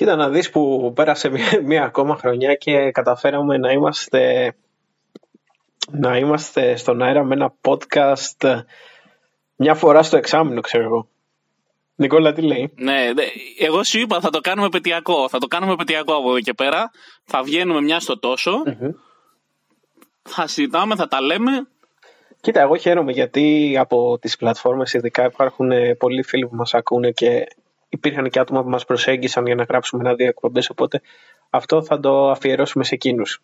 [0.00, 4.54] Κοίτα να δεις που πέρασε μία, μία ακόμα χρονιά και καταφέραμε να είμαστε
[5.90, 8.62] να είμαστε στον αέρα με ένα podcast
[9.56, 11.08] μια φορά στο εξάμεινο, ξέρω εγώ.
[11.94, 13.10] Νικόλα, τι λέει; Ναι,
[13.58, 15.28] εγώ σου είπα θα το κάνουμε πετειακό.
[15.28, 16.90] Θα το κάνουμε πετειακό από εδώ και πέρα.
[17.24, 18.62] Θα βγαίνουμε μια στο τοσο
[20.22, 21.68] Θα συζητάμε, θα τα λέμε.
[22.40, 27.46] Κοίτα, εγώ χαίρομαι γιατί από τις πλατφόρμες ειδικά υπάρχουν πολλοί φίλοι που μας ακούνε και
[27.90, 31.00] υπήρχαν και άτομα που μας προσέγγισαν για να γράψουμε ένα-δύο εκπομπές, οπότε
[31.50, 33.42] αυτό θα το αφιερώσουμε σε εκείνους.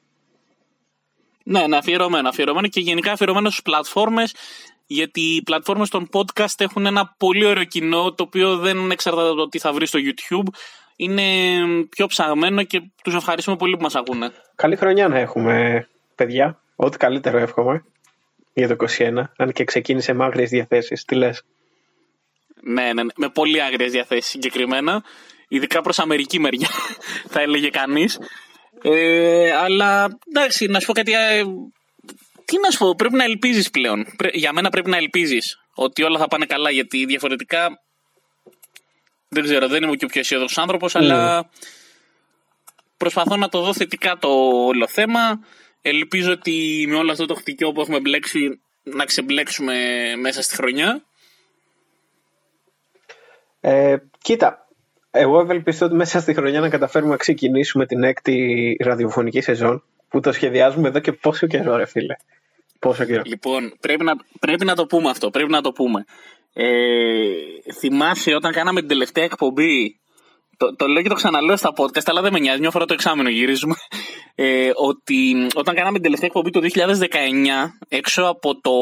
[1.44, 4.34] Ναι, ναι, αφιερωμένο, αφιερωμένο και γενικά αφιερωμένο στις πλατφόρμες
[4.86, 9.36] γιατί οι πλατφόρμες των podcast έχουν ένα πολύ ωραίο κοινό το οποίο δεν εξαρτάται από
[9.36, 10.48] το τι θα βρεις στο YouTube.
[10.96, 11.22] Είναι
[11.88, 14.30] πιο ψαγμένο και τους ευχαριστούμε πολύ που μας ακούνε.
[14.54, 16.60] Καλή χρονιά να έχουμε, παιδιά.
[16.76, 17.84] Ό,τι καλύτερο εύχομαι
[18.52, 21.04] για το 21, αν και ξεκίνησε με άγριες διαθέσεις.
[21.04, 21.44] Τι λες;
[22.62, 25.04] Ναι, ναι, ναι, με πολύ άγριες διαθέσεις συγκεκριμένα.
[25.48, 26.68] Ειδικά προς Αμερική μεριά,
[27.32, 28.18] θα έλεγε κανείς.
[28.82, 31.12] Ε, αλλά εντάξει, να σου πω κάτι.
[31.12, 31.42] Ε,
[32.44, 34.06] τι να σου πω, πρέπει να ελπίζεις πλέον.
[34.32, 37.68] Για μένα πρέπει να ελπίζεις ότι όλα θα πάνε καλά γιατί διαφορετικά.
[39.28, 41.48] Δεν ξέρω, δεν είμαι και ο πιο αισιόδοξος άνθρωπος, αλλά ναι.
[42.96, 44.28] προσπαθώ να το δω θετικά το
[44.66, 45.40] όλο θέμα.
[45.80, 49.74] Ελπίζω ότι με όλο αυτό το χτυκιό που έχουμε μπλέξει να ξεμπλέξουμε
[50.16, 51.02] μέσα στη χρονιά.
[53.68, 54.66] Ε, κοίτα,
[55.10, 60.20] εγώ ευελπιστώ ότι μέσα στη χρονιά να καταφέρουμε να ξεκινήσουμε την έκτη ραδιοφωνική σεζόν που
[60.20, 62.14] το σχεδιάζουμε εδώ και πόσο καιρό, ρε φίλε.
[62.78, 63.22] Πόσο καιρό.
[63.24, 65.30] Λοιπόν, πρέπει να, πρέπει να το πούμε αυτό.
[65.30, 66.04] Πρέπει να το πούμε.
[66.52, 66.66] Ε,
[67.78, 69.98] θυμάσαι όταν κάναμε την τελευταία εκπομπή.
[70.56, 72.60] Το, το λέω και το ξαναλέω στα podcast, αλλά δεν με νοιάζει.
[72.60, 73.74] Μια φορά το εξάμεινο γυρίζουμε.
[74.34, 77.06] Ε, ότι όταν κάναμε την τελευταία εκπομπή το 2019,
[77.88, 78.72] έξω από το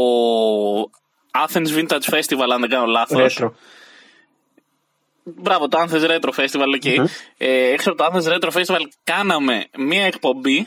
[1.46, 3.42] Athens Vintage Festival, αν δεν κάνω λάθος.
[5.25, 6.98] Μπράβο, το Athens Retro Festival, okay.
[6.98, 7.05] mm
[7.36, 10.66] Ε, έξω από το Athens Retro Festival κάναμε μία εκπομπή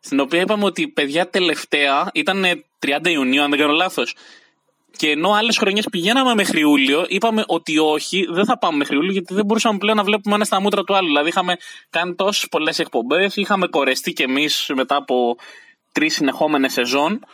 [0.00, 2.44] στην οποία είπαμε ότι παιδιά τελευταία ήταν
[2.86, 4.14] 30 Ιουνίου, αν δεν κάνω λάθος.
[4.96, 9.12] Και ενώ άλλες χρονιές πηγαίναμε μέχρι Ιούλιο, είπαμε ότι όχι, δεν θα πάμε μέχρι Ιούλιο,
[9.12, 11.06] γιατί δεν μπορούσαμε πλέον να βλέπουμε ένα στα μούτρα του άλλου.
[11.06, 11.56] Δηλαδή, είχαμε
[11.90, 15.36] κάνει τόσες πολλές εκπομπές, είχαμε κορεστεί κι εμείς μετά από
[15.92, 17.24] τρεις συνεχόμενες σεζόν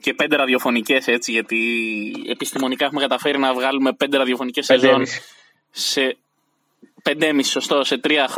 [0.00, 1.58] και πέντε ραδιοφωνικές έτσι, γιατί
[2.28, 5.06] επιστημονικά έχουμε καταφέρει να βγάλουμε πέντε ραδιοφωνικές σεζόν
[5.70, 6.16] σε
[7.02, 8.28] πεντέμιση, σωστό, σε τρία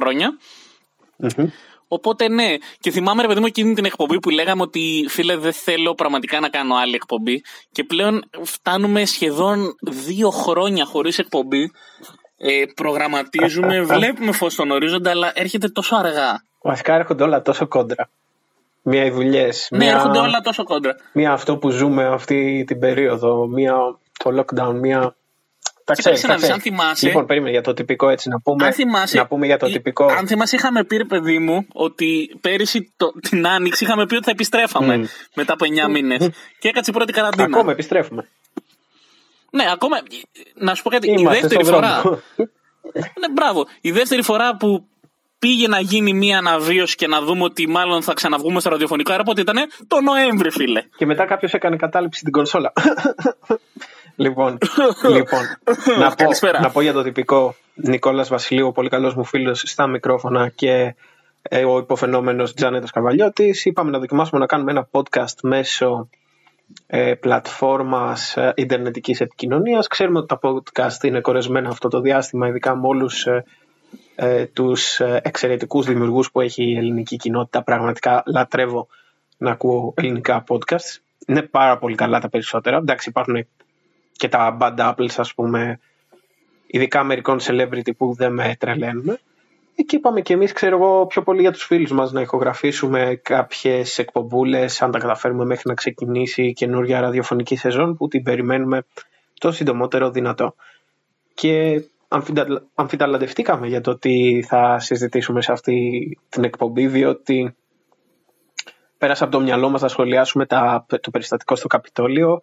[1.89, 5.53] Οπότε ναι, και θυμάμαι ρε παιδί μου εκείνη την εκπομπή που λέγαμε ότι φίλε δεν
[5.53, 7.43] θέλω πραγματικά να κάνω άλλη εκπομπή
[7.73, 11.71] και πλέον φτάνουμε σχεδόν δύο χρόνια χωρίς εκπομπή,
[12.37, 16.45] ε, προγραμματίζουμε, βλέπουμε φως στον ορίζοντα αλλά έρχεται τόσο αργά.
[16.63, 18.09] Βασικά έρχονται όλα τόσο κόντρα.
[18.83, 19.69] Μία οι δουλειές.
[19.71, 19.95] Ναι, μία...
[19.95, 20.97] έρχονται όλα τόσο κόντρα.
[21.13, 23.75] Μία αυτό που ζούμε αυτή την περίοδο, μία
[24.19, 25.17] το lockdown, μία
[25.85, 26.23] τα ξέρεις.
[26.23, 27.07] να δεις, αν θυμάσαι.
[27.07, 28.67] Λοιπόν, περίμενε για το τυπικό έτσι να πούμε.
[28.67, 30.05] Αν θυμάσαι, να πούμε για το τυπικό.
[30.05, 34.31] Αν θυμάσαι, είχαμε πει, παιδί μου, ότι πέρυσι το, την Άνοιξη είχαμε πει ότι θα
[34.31, 35.07] επιστρέφαμε mm.
[35.35, 36.31] μετά από 9 μήνες.
[36.59, 37.45] και έκατσε η πρώτη καραντίνα.
[37.45, 38.29] Ακόμα επιστρέφουμε.
[39.51, 39.97] Ναι, ακόμα.
[40.55, 41.11] Να σου πω κάτι.
[41.11, 42.03] Είμαστε η δεύτερη φορά.
[43.21, 43.67] ναι, μπράβο.
[43.81, 44.89] Η δεύτερη φορά που
[45.39, 49.23] πήγε να γίνει μία αναβίωση και να δούμε ότι μάλλον θα ξαναβγούμε στο ραδιοφωνικό αέρα,
[49.23, 49.57] πότε ήταν
[49.87, 50.83] το Νοέμβρη, φίλε.
[50.97, 52.73] Και μετά κάποιος έκανε κατάληψη στην κονσόλα.
[54.17, 54.59] Λοιπόν,
[55.11, 55.41] λοιπόν
[56.01, 56.25] να, πω,
[56.61, 60.95] να πω για το τυπικό Νικόλας Βασιλείου, ο πολύ καλός μου φίλος στα μικρόφωνα και
[61.43, 63.65] ε, ο υποφαινόμενος Τζάνετος Καβαλιώτης.
[63.65, 66.09] Είπαμε να δοκιμάσουμε να κάνουμε ένα podcast μέσω
[66.87, 69.87] ε, πλατφόρμας ε, ιντερνετικής επικοινωνίας.
[69.87, 73.45] Ξέρουμε ότι τα podcast είναι κορεσμένα αυτό το διάστημα, ειδικά με όλους ε,
[74.15, 77.63] ε, τους ε, εξαιρετικούς δημιουργούς που έχει η ελληνική κοινότητα.
[77.63, 78.87] Πραγματικά λατρεύω
[79.39, 81.01] να ακούω ελληνικά podcast.
[81.27, 82.77] Είναι πάρα πολύ καλά τα περισσότερα.
[82.77, 83.47] Εντάξει, υπάρχουν
[84.25, 85.81] και τα bad apples ας πούμε
[86.67, 89.19] ειδικά αμερικών celebrity που δεν με τρελαίνουν.
[89.75, 93.99] Εκεί είπαμε και εμείς ξέρω εγώ πιο πολύ για τους φίλους μας να ηχογραφήσουμε κάποιες
[93.99, 98.85] εκπομπούλες αν τα καταφέρουμε μέχρι να ξεκινήσει η καινούργια ραδιοφωνική σεζόν που την περιμένουμε
[99.41, 100.55] το συντομότερο δυνατό.
[101.35, 101.85] Και
[102.75, 107.55] αμφιταλαντευτήκαμε για το τι θα συζητήσουμε σε αυτή την εκπομπή διότι
[108.99, 112.43] πέρασε από το μυαλό μας να σχολιάσουμε τα, το περιστατικό στο Καπιτόλιο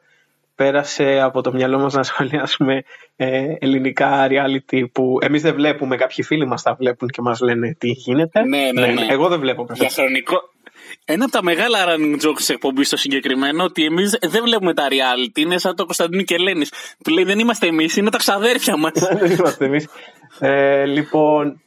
[0.61, 2.83] πέρασε από το μυαλό μας να σχολιάσουμε
[3.15, 7.75] ε, ελληνικά reality που εμείς δεν βλέπουμε, κάποιοι φίλοι μας τα βλέπουν και μας λένε
[7.79, 8.43] τι γίνεται.
[8.43, 8.93] Ναι, ναι, ναι.
[8.93, 9.05] ναι.
[9.09, 9.65] Εγώ δεν βλέπω.
[9.73, 10.49] Για χρονικό...
[11.05, 14.87] Ένα από τα μεγάλα running jokes της εκπομπής στο συγκεκριμένο ότι εμείς δεν βλέπουμε τα
[14.89, 15.39] reality.
[15.39, 16.71] Είναι σαν το Κωνσταντίνο και Ελένης.
[17.03, 18.91] Του λέει δεν είμαστε εμείς, είναι τα ξαδέρφια μας.
[19.19, 19.87] δεν είμαστε εμείς.
[20.39, 21.61] Ε, λοιπόν.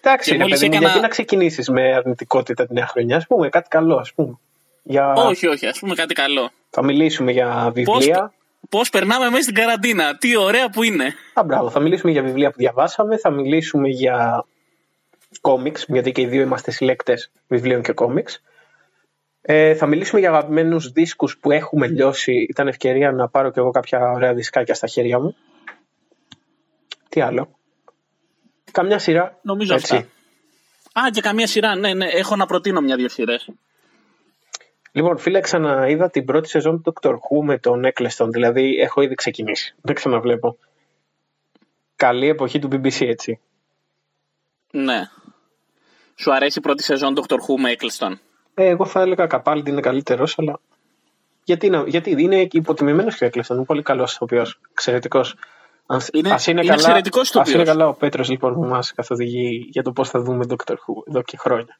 [0.00, 0.78] Εντάξει, ρε παιδί έκανα...
[0.78, 4.38] γιατί να ξεκινήσεις με αρνητικότητα την νέα χρονιά, ας πούμε, κάτι καλό, ας πούμε.
[4.82, 5.12] Για...
[5.12, 6.50] Όχι, όχι, ας πούμε κάτι καλό.
[6.70, 8.32] Θα μιλήσουμε για βιβλία.
[8.68, 10.16] Πώς περνάμε μέσα στην καραντίνα.
[10.16, 11.14] Τι ωραία που είναι.
[11.34, 11.70] Α, μπράβο.
[11.70, 13.18] Θα μιλήσουμε για βιβλία που διαβάσαμε.
[13.18, 14.44] Θα μιλήσουμε για
[15.40, 18.42] κόμιξ, γιατί και οι δύο είμαστε συλλέκτες βιβλίων και κόμιξ.
[19.40, 22.32] Ε, θα μιλήσουμε για αγαπημένους δίσκους που έχουμε λιώσει.
[22.32, 25.36] Ήταν ευκαιρία να πάρω και εγώ κάποια ωραία δισκάκια στα χέρια μου.
[27.08, 27.58] Τι άλλο.
[28.72, 29.38] Καμιά σειρά.
[29.42, 29.96] Νομίζω έτσι.
[29.96, 30.08] αυτά.
[31.06, 31.76] Α, και καμία σειρά.
[31.76, 32.06] Ναι, ναι.
[32.06, 33.48] Έχω να προτείνω μια-δύο σειρές.
[34.98, 38.28] Λοιπόν, φίλε, ξαναείδα την πρώτη σεζόν του Doctor Who με τον Eccleston.
[38.30, 39.74] Δηλαδή, έχω ήδη ξεκινήσει.
[39.80, 40.58] Δεν ξαναβλέπω.
[41.96, 43.40] Καλή εποχή του BBC, έτσι.
[44.70, 45.08] Ναι.
[46.14, 48.12] Σου αρέσει η πρώτη σεζόν Doctor Who με Eccleston;
[48.54, 50.60] Ε, εγώ θα έλεγα Καπάλντι είναι καλύτερος, αλλά.
[51.44, 53.54] Γιατί, να, γιατί είναι υποτιμημένος και ο Eccleston.
[53.54, 54.60] Είναι πολύ καλός ηθοποιός.
[54.70, 55.36] Εξαιρετικός.
[56.12, 57.02] Είναι, ας είναι, είναι καλά,
[57.34, 60.72] Ας είναι καλά ο Πέτρος λοιπόν που μας καθοδηγεί για το πώς θα δούμε Doctor
[60.72, 61.78] Who εδώ και χρόνια.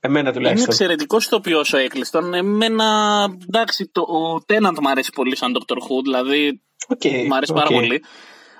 [0.00, 0.64] Εμένα τουλάχιστον.
[0.64, 2.32] Είναι εξαιρετικό ηθοποιός ο Eccleston.
[2.34, 2.86] Εμένα,
[3.46, 7.58] εντάξει, το, ο Τέναντ μου αρέσει πολύ σαν Doctor Who, δηλαδή okay, μου αρέσει okay.
[7.58, 8.02] πάρα πολύ.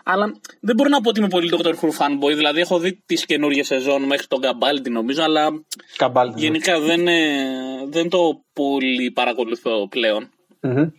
[0.05, 2.35] Αλλά δεν μπορώ να πω ότι είμαι πολύ Doctor Who fanboy.
[2.35, 5.51] Δηλαδή, έχω δει τις καινούργιες σεζόν μέχρι τον Καμπάλτι, νομίζω, αλλά
[5.97, 7.05] Καμπάλτι, γενικά δεν,
[7.91, 10.31] δεν το πολύ παρακολουθώ πλέον.
[10.63, 10.93] Mm-hmm.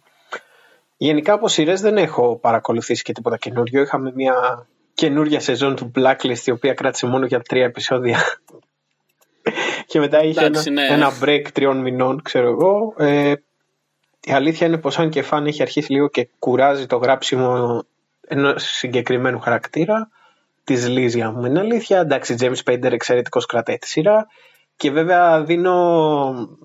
[0.97, 3.81] Γενικά από σειρές δεν έχω παρακολουθήσει και τίποτα καινούριο.
[3.81, 8.19] Είχαμε μια καινούργια σεζόν του Blacklist η οποία κράτησε μόνο για τρία επεισόδια.
[9.89, 10.87] Και μετά είχε ένα, ναι.
[10.87, 12.93] ένα break τριών μηνών, ξέρω εγώ.
[12.97, 13.33] Ε,
[14.23, 17.81] η αλήθεια είναι πως αν και φαν έχει αρχίσει λίγο και κουράζει το γράψιμο
[18.27, 20.09] ενός συγκεκριμένου χαρακτήρα
[20.63, 21.45] της Λίζια μου.
[21.45, 21.99] Είναι αλήθεια.
[21.99, 24.27] Εντάξει, James Spader εξαιρετικός κρατάει της σειρά.
[24.75, 26.57] Και βέβαια δίνω,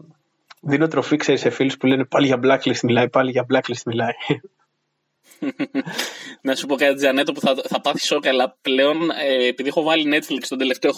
[0.61, 4.15] δίνω τροφή ξέρεις, σε φίλους που λένε πάλι για blacklist μιλάει, πάλι για blacklist μιλάει.
[6.41, 9.83] Να σου πω κάτι, Τζανέτο, που θα, θα πάθεις σοκ, αλλά πλέον ε, επειδή έχω
[9.83, 10.93] βάλει Netflix τον τελευταίο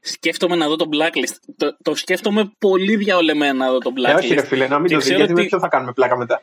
[0.00, 1.54] σκέφτομαι να δω το Blacklist.
[1.56, 4.22] Το, το σκέφτομαι πολύ διαολεμένα να δω το Blacklist.
[4.22, 5.46] Ε, όχι, ρε φίλε, να μην το δεις, γιατί ότι...
[5.46, 6.42] ποιο θα κάνουμε πλάκα μετά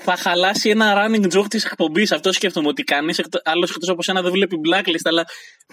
[0.00, 2.12] θα χαλάσει ένα running joke της εκπομπής.
[2.12, 5.04] Αυτό σκέφτομαι ότι κανείς άλλος εκτός από σένα δεν βλέπει blacklist.
[5.04, 5.26] Αλλά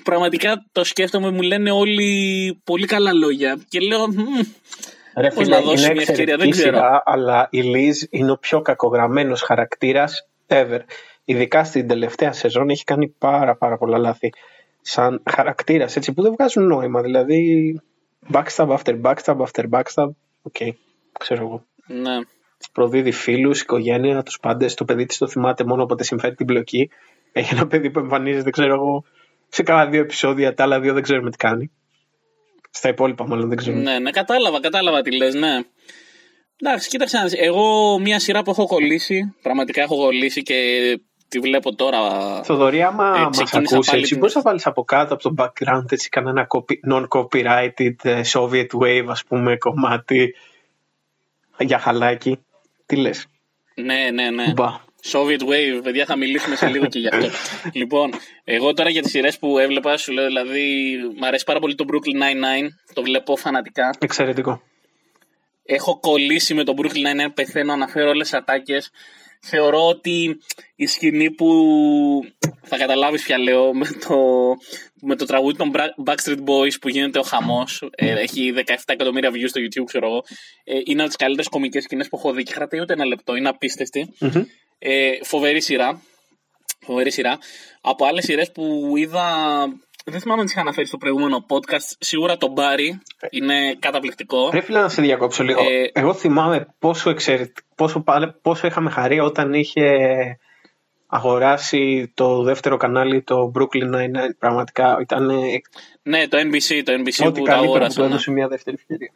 [0.03, 3.59] πραγματικά το σκέφτομαι, μου λένε όλοι πολύ καλά λόγια.
[3.69, 4.05] Και λέω.
[5.17, 6.75] Ρε φίλε, είναι μια ευκαιρία, δεν ξέρω.
[6.75, 10.79] Σειρά, αλλά η Λίζ είναι ο πιο κακογραμμένος χαρακτήρας ever.
[11.25, 14.29] Ειδικά στην τελευταία σεζόν έχει κάνει πάρα πάρα πολλά λάθη.
[14.81, 17.01] Σαν χαρακτήρας έτσι που δεν βγάζουν νόημα.
[17.01, 17.81] Δηλαδή,
[18.33, 20.07] backstab after backstab after backstab.
[20.41, 20.69] OK, okay,
[21.19, 21.65] ξέρω εγώ.
[21.85, 22.19] Ναι
[22.71, 24.73] προδίδει φίλους, οικογένεια, τους πάντες.
[24.73, 26.89] Το παιδί της το θυμάται μόνο όποτε συμφέρει την πλοκή.
[27.31, 29.03] Έχει ένα παιδί που εμφανίζεται, ξέρω εγώ,
[29.49, 31.71] σε κάνα δύο επεισόδια, τα άλλα δύο δεν ξέρουμε τι κάνει.
[32.69, 33.83] Στα υπόλοιπα, μάλλον δεν ξέρουμε.
[33.83, 35.63] Ναι, ναι, κατάλαβα, κατάλαβα τι λες, ναι.
[36.65, 40.55] Εντάξει, κοίταξε να Εγώ μια σειρά που έχω κολλήσει, πραγματικά έχω κολλήσει και
[41.27, 41.99] τη βλέπω τώρα.
[42.43, 46.09] Θοδωρή, άμα ε, μας ακούσεις έτσι, μπορείς να βάλεις από κάτω από το background έτσι
[46.09, 46.47] κανένα
[46.91, 50.35] non-copyrighted ε, Soviet wave, ας πούμε, κομμάτι
[51.59, 52.39] για χαλάκι.
[52.85, 53.27] Τι λες;
[53.75, 54.53] Ναι, ναι, ναι.
[54.53, 54.81] Μπα.
[55.11, 57.27] Soviet Wave, παιδιά, θα μιλήσουμε σε λίγο και γι' αυτό.
[57.79, 58.13] λοιπόν,
[58.43, 61.85] εγώ τώρα για τις σειρές που έβλεπα, σου λέω δηλαδή, μου αρέσει πάρα πολύ το
[61.87, 62.67] Brooklyn Nine-Nine.
[62.93, 63.89] Το βλέπω φανατικά.
[63.99, 64.61] Εξαιρετικό.
[65.63, 68.91] Έχω κολλήσει με το Brooklyn Nine-Nine, πεθαίνω, αναφέρω όλες τις ατάκες.
[69.45, 70.39] Θεωρώ ότι
[70.75, 71.49] η σκηνή που
[72.61, 74.17] θα καταλάβεις πια λέω με το,
[75.01, 75.71] με το τραγούδι των
[76.05, 80.23] Backstreet Boys που γίνεται ο χαμός ε, έχει 17 εκατομμύρια views στο YouTube ξέρω εγώ
[80.63, 83.35] ε, είναι από τις καλύτερες κομικές σκηνές που έχω δει και κρατάει ούτε ένα λεπτό
[83.35, 83.51] είναι
[84.79, 86.01] ε, φοβερή σειρά
[86.83, 87.37] φοβερή σειρά.
[87.81, 89.27] Από άλλες σειρές που είδα
[90.03, 91.95] δεν θυμάμαι αν τις είχα αναφέρει στο προηγούμενο podcast.
[91.99, 94.49] Σίγουρα το Μπάρι είναι καταπληκτικό.
[94.49, 95.61] Πρέπει να σε διακόψω λίγο.
[95.61, 97.57] Ε, Εγώ θυμάμαι πόσο, εξαιρετ...
[97.75, 98.03] πόσο,
[98.41, 99.97] πόσο είχαμε χαρεί όταν είχε
[101.07, 104.35] αγοράσει το δεύτερο κανάλι, το Brooklyn Nine-Nine.
[104.39, 105.31] Πραγματικά ήταν.
[106.03, 107.95] Ναι, το NBC, το NBC Ό,τι που το αγόρασε.
[107.95, 108.11] Που ναι.
[108.11, 109.11] έδωσε μια δεύτερη ευκαιρία.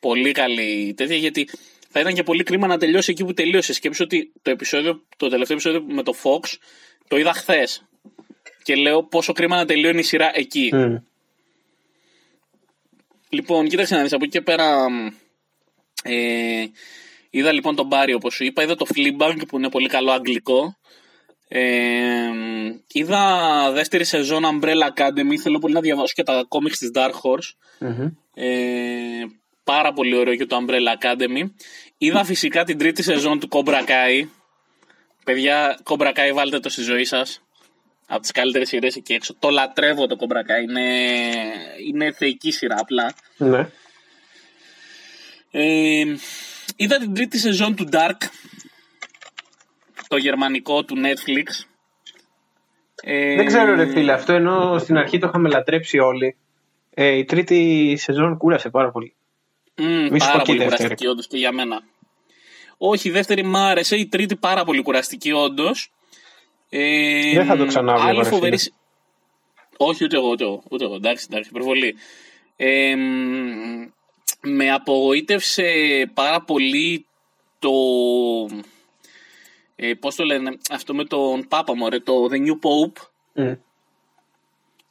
[0.00, 1.48] Πολύ καλή τέτοια γιατί
[1.90, 3.72] θα ήταν και πολύ κρίμα να τελειώσει εκεί που τελείωσε.
[3.72, 6.54] Σκέψω ότι το, επεισόδιο, το τελευταίο επεισόδιο με το Fox
[7.08, 7.84] το είδα χθες
[8.66, 10.70] και λέω πόσο κρίμα να τελειώνει η σειρά εκεί.
[10.74, 11.02] Mm.
[13.28, 14.86] Λοιπόν, κοίταξε να δεις, από εκεί και πέρα
[16.02, 16.64] ε,
[17.30, 20.76] είδα λοιπόν τον Μπάρι όπως σου είπα, είδα το Fleabag που είναι πολύ καλό αγγλικό.
[21.48, 22.30] Ε,
[22.92, 27.50] είδα δεύτερη σεζόν Umbrella Academy, θέλω πολύ να διαβάσω και τα κόμιξ της Dark Horse.
[27.80, 28.12] Mm-hmm.
[28.34, 29.24] Ε,
[29.64, 31.50] πάρα πολύ ωραίο και το Umbrella Academy.
[31.98, 34.26] Είδα φυσικά την τρίτη σεζόν του Cobra Kai.
[35.24, 37.40] Παιδιά, Cobra Kai βάλτε το στη ζωή σας
[38.06, 39.34] από τις καλύτερες σειρές εκεί έξω.
[39.38, 40.58] Το λατρεύω το κομπρακά.
[40.58, 40.82] Είναι,
[41.86, 43.14] είναι θεϊκή σειρά απλά.
[43.36, 43.68] Ναι.
[45.50, 46.04] Ε,
[46.76, 48.18] είδα την τρίτη σεζόν του Dark.
[50.08, 51.66] Το γερμανικό του Netflix.
[53.02, 56.36] Ε, Δεν ξέρω ρε φίλε, αυτό ενώ στην αρχή το είχαμε λατρέψει όλοι.
[56.94, 59.14] Ε, η τρίτη σεζόν κούρασε πάρα πολύ.
[59.76, 61.82] Mm, Μη πάρα πολύ κουραστική όντως και για μένα.
[62.78, 63.96] Όχι, η δεύτερη μ' άρεσε.
[63.96, 65.92] Η τρίτη πάρα πολύ κουραστική όντως.
[66.68, 68.58] Ε, Δεν θα το ξανά Άλλη φοβερή...
[69.76, 70.62] Όχι, ούτε εγώ, ούτε εγώ.
[70.70, 70.94] Ούτε εγώ.
[70.94, 71.94] Εντάξει, εντάξει, υπερβολή.
[72.56, 72.94] Ε,
[74.40, 75.64] με απογοήτευσε
[76.14, 77.06] πάρα πολύ
[77.58, 77.70] το.
[79.76, 83.02] Ε, πώς το λένε, αυτό με τον Πάπα μου, το The New Pope.
[83.42, 83.56] Mm.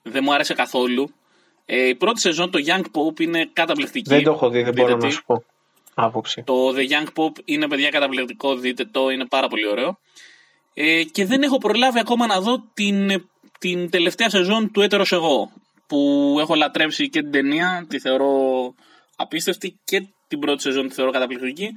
[0.01, 1.13] Δεν μου άρεσε καθόλου.
[1.65, 4.09] Ε, η πρώτη σεζόν το Young Pope είναι καταπληκτική.
[4.09, 5.43] Δεν το έχω δει, δεν μπορώ να σου πω.
[5.93, 6.43] Άποψη.
[6.43, 9.99] Το The Young Pope είναι παιδιά καταπληκτικό, δείτε το, είναι πάρα πολύ ωραίο.
[10.77, 13.23] Ε, και δεν έχω προλάβει ακόμα να δω την,
[13.59, 15.51] την τελευταία σεζόν του Έτερος Εγώ.
[15.87, 18.29] Που έχω λατρέψει και την ταινία, τη θεωρώ
[19.15, 21.73] απίστευτη και την πρώτη σεζόν τη θεωρώ καταπληκτική.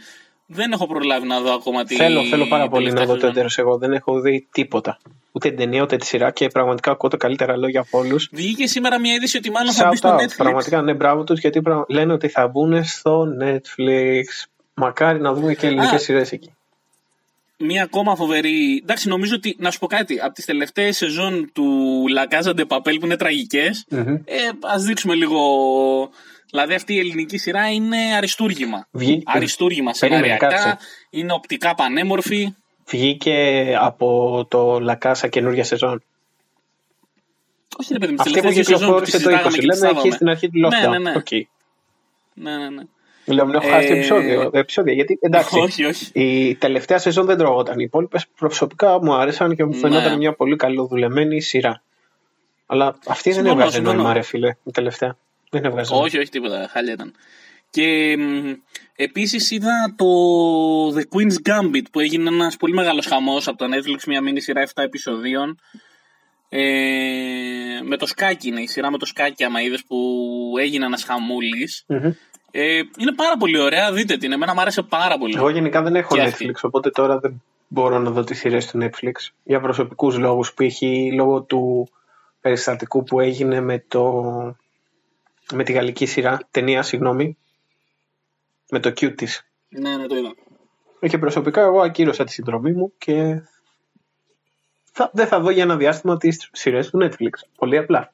[0.46, 1.94] Δεν έχω προλάβει να δω ακόμα τη.
[1.94, 3.78] Θέλω, θέλω πάρα πολύ να δω το Έτερος εγώ.
[3.78, 4.98] Δεν έχω δει τίποτα.
[5.32, 8.28] Ούτε την ταινία ούτε τη σειρά και πραγματικά ακούω τα καλύτερα λόγια από όλους.
[8.32, 10.36] Βγήκε σήμερα μια είδηση ότι μάλλον θα μπει στο Netflix.
[10.36, 14.24] Πραγματικά ναι, μπράβο τους γιατί λένε ότι θα μπουν στο Netflix.
[14.74, 16.52] Μακάρι να δούμε και ελληνικέ σειρές εκεί.
[17.58, 18.80] Μία ακόμα φοβερή.
[18.82, 20.20] Εντάξει, νομίζω ότι να σου πω κάτι.
[20.20, 24.20] Από τις τελευταίες σεζόν του La Casa de Papel που είναι τραγικές, mm-hmm.
[24.24, 25.40] ε, ας δείξουμε λίγο
[26.50, 28.86] Δηλαδή αυτή η ελληνική σειρά είναι αριστούργημα.
[28.90, 29.22] Βγή...
[29.26, 30.78] Αριστούργημα σενάριακά,
[31.10, 32.54] είναι οπτικά πανέμορφη.
[32.86, 36.02] Βγήκε από το Λακάσα καινούργια σεζόν.
[37.76, 40.90] Όχι ρε παιδί μου, αυτή που κυκλοφόρησε το 20, λέμε εκεί στην αρχή του lockdown.
[40.90, 41.12] Ναι, ναι, ναι.
[41.16, 41.42] Okay.
[42.34, 42.82] ναι, ναι, ναι.
[43.32, 44.92] Λέω, μην έχω χάσει επεισόδιο, επεισόδια.
[44.92, 46.10] Γιατί εντάξει, όχι, όχι.
[46.12, 47.78] η τελευταία σεζόν δεν τρώγονταν.
[47.78, 49.78] Οι υπόλοιπες προσωπικά μου άρεσαν και μου ναι.
[49.78, 51.82] φαινόταν μια πολύ καλοδουλεμένη σειρά.
[52.66, 55.16] Αλλά αυτή δεν έβγαζε νόημα, ρε φίλε, η τελευταία.
[55.50, 55.94] Δεν έβγαζε.
[55.94, 56.68] Όχι, όχι τίποτα.
[56.70, 57.14] Χάλια ήταν.
[57.70, 58.16] Και
[58.96, 60.06] επίσης είδα το
[60.88, 64.66] The Queen's Gambit που έγινε ένας πολύ μεγάλος χαμός από το Netflix, μια μήνυ σειρά
[64.66, 65.58] 7 επεισοδίων.
[66.48, 66.60] Ε,
[67.82, 69.96] με το σκάκι είναι η σειρά με το σκάκι άμα είδες που
[70.58, 71.84] έγινε ένας χαμούλης.
[72.60, 74.32] Ε, είναι πάρα πολύ ωραία, δείτε την.
[74.32, 75.34] Εμένα μου άρεσε πάρα πολύ.
[75.36, 79.12] Εγώ γενικά δεν έχω Netflix, οπότε τώρα δεν μπορώ να δω τις σειρές του Netflix.
[79.44, 80.82] Για προσωπικούς λόγους, π.χ.
[81.14, 81.88] λόγω του
[82.40, 84.22] περιστατικού που έγινε με το
[85.52, 87.36] με τη γαλλική σειρά, ταινία, συγγνώμη,
[88.70, 89.46] με το Q της.
[89.68, 90.34] Ναι, ναι, το είδα.
[91.08, 93.42] Και προσωπικά εγώ ακύρωσα τη συνδρομή μου και
[94.92, 97.30] θα, δεν θα δω για ένα διάστημα τις σειρές του Netflix.
[97.56, 98.12] Πολύ απλά.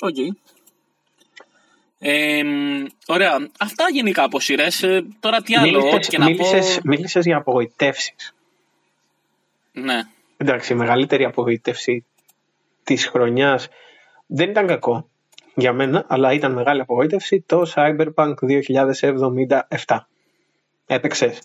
[0.00, 0.14] OK.
[0.18, 0.53] Okay.
[2.06, 2.42] Ε,
[3.06, 3.48] ωραία.
[3.58, 4.82] Αυτά γενικά από σειρές.
[4.82, 5.78] Ε, τώρα τι άλλο.
[5.80, 6.80] Μίλησες, και να μίλησες, πω...
[6.84, 8.34] μίλησες για απογοητεύσεις.
[9.72, 10.00] Ναι.
[10.36, 12.04] Εντάξει, η μεγαλύτερη απογοήτευση
[12.84, 13.68] της χρονιάς
[14.26, 15.08] δεν ήταν κακό
[15.54, 18.34] για μένα, αλλά ήταν μεγάλη απογοήτευση το Cyberpunk
[19.86, 19.98] 2077.
[20.86, 21.38] Έπαιξες;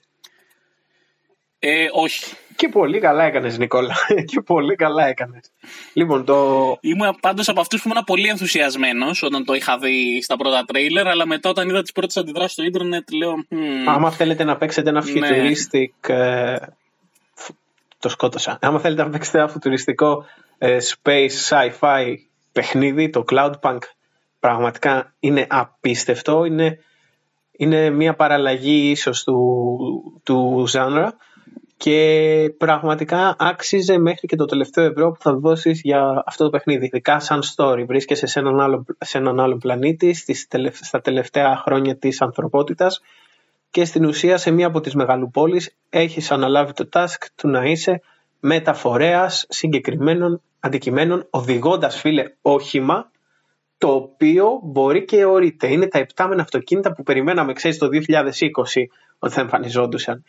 [1.59, 2.35] Ε, όχι.
[2.59, 3.95] Και πολύ καλά έκανες Νικόλα.
[4.29, 5.51] και πολύ καλά έκανες.
[5.93, 6.35] Λοιπόν, το...
[6.81, 11.07] Ήμουν πάντως από αυτούς που ήμουν πολύ ενθουσιασμένος όταν το είχα δει στα πρώτα τρέιλερ,
[11.07, 13.33] αλλά μετά όταν είδα τις πρώτες αντιδράσεις στο ίντερνετ λέω...
[13.85, 15.11] Άμα θέλετε να παίξετε ένα ναι.
[15.13, 16.09] futuristic...
[16.13, 16.55] Ε,
[17.99, 18.57] το σκότωσα.
[18.61, 20.25] Άμα θέλετε να παίξετε ένα φουτουριστικό
[20.57, 22.15] ε, space sci-fi
[22.51, 23.79] παιχνίδι, το Cloudpunk
[24.39, 26.45] πραγματικά είναι απίστευτο.
[26.45, 26.79] Είναι,
[27.51, 31.09] είναι μια παραλλαγή ίσως του, του genre
[31.79, 36.85] και πραγματικά άξιζε μέχρι και το τελευταίο ευρώ που θα δώσεις για αυτό το παιχνίδι.
[36.85, 37.83] Ειδικά σαν story.
[37.87, 43.01] Βρίσκεσαι σε έναν άλλο, σε έναν άλλο πλανήτη στις, στα τελευταία χρόνια της ανθρωπότητας
[43.69, 48.01] και στην ουσία σε μία από τις μεγαλοπόλεις έχεις αναλάβει το task του να είσαι
[48.39, 53.11] μεταφορέας συγκεκριμένων αντικειμένων οδηγώντας φίλε όχημα
[53.77, 55.71] το οποίο μπορεί και ορείται.
[55.71, 57.91] Είναι τα επτάμενα αυτοκίνητα που περιμέναμε, ξέρεις, το 2020
[59.19, 60.23] ότι θα εμφανιζόντουσαν.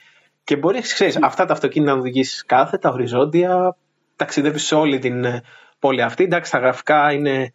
[0.51, 3.77] Και μπορείς, ξέρεις, αυτά τα αυτοκίνητα να οδηγήσεις κάθετα, οριζόντια,
[4.17, 5.43] ταξιδεύεις σε όλη την ε,
[5.79, 6.25] πόλη αυτή.
[6.25, 7.53] Εντάξει, τα γραφικά είναι.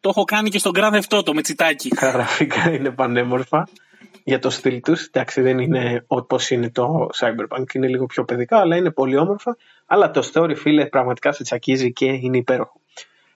[0.00, 1.88] Το έχω κάνει και στον Grand Theft το με τσιτάκι.
[1.88, 3.68] Τα γραφικά είναι πανέμορφα
[4.24, 5.04] για το στυλ τους.
[5.04, 9.56] Εντάξει, δεν είναι όπω είναι το Cyberpunk, είναι λίγο πιο παιδικά, αλλά είναι πολύ όμορφα.
[9.86, 12.80] Αλλά το story, φίλε, πραγματικά σε τσακίζει και είναι υπέροχο.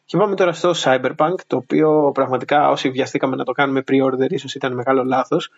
[0.04, 4.54] Και πάμε τώρα στο Cyberpunk, το οποίο πραγματικά όσοι βιαστήκαμε να το κάνουμε pre-order ίσως
[4.54, 5.50] ήταν μεγάλο λάθος.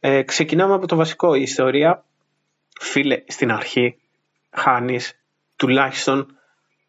[0.00, 1.34] Ε, ξεκινάμε από το βασικό.
[1.34, 2.04] Η ιστορία,
[2.80, 3.96] φίλε, στην αρχή
[4.50, 5.18] χάνεις
[5.56, 6.36] τουλάχιστον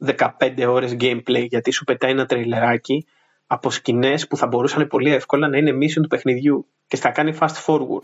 [0.06, 0.28] 15
[0.68, 3.06] ώρες gameplay γιατί σου πετάει ένα τριλεράκι
[3.48, 7.38] από σκηνές που θα μπορούσαν πολύ εύκολα να είναι mission του παιχνιδιού και στα κάνει
[7.40, 8.04] fast forward.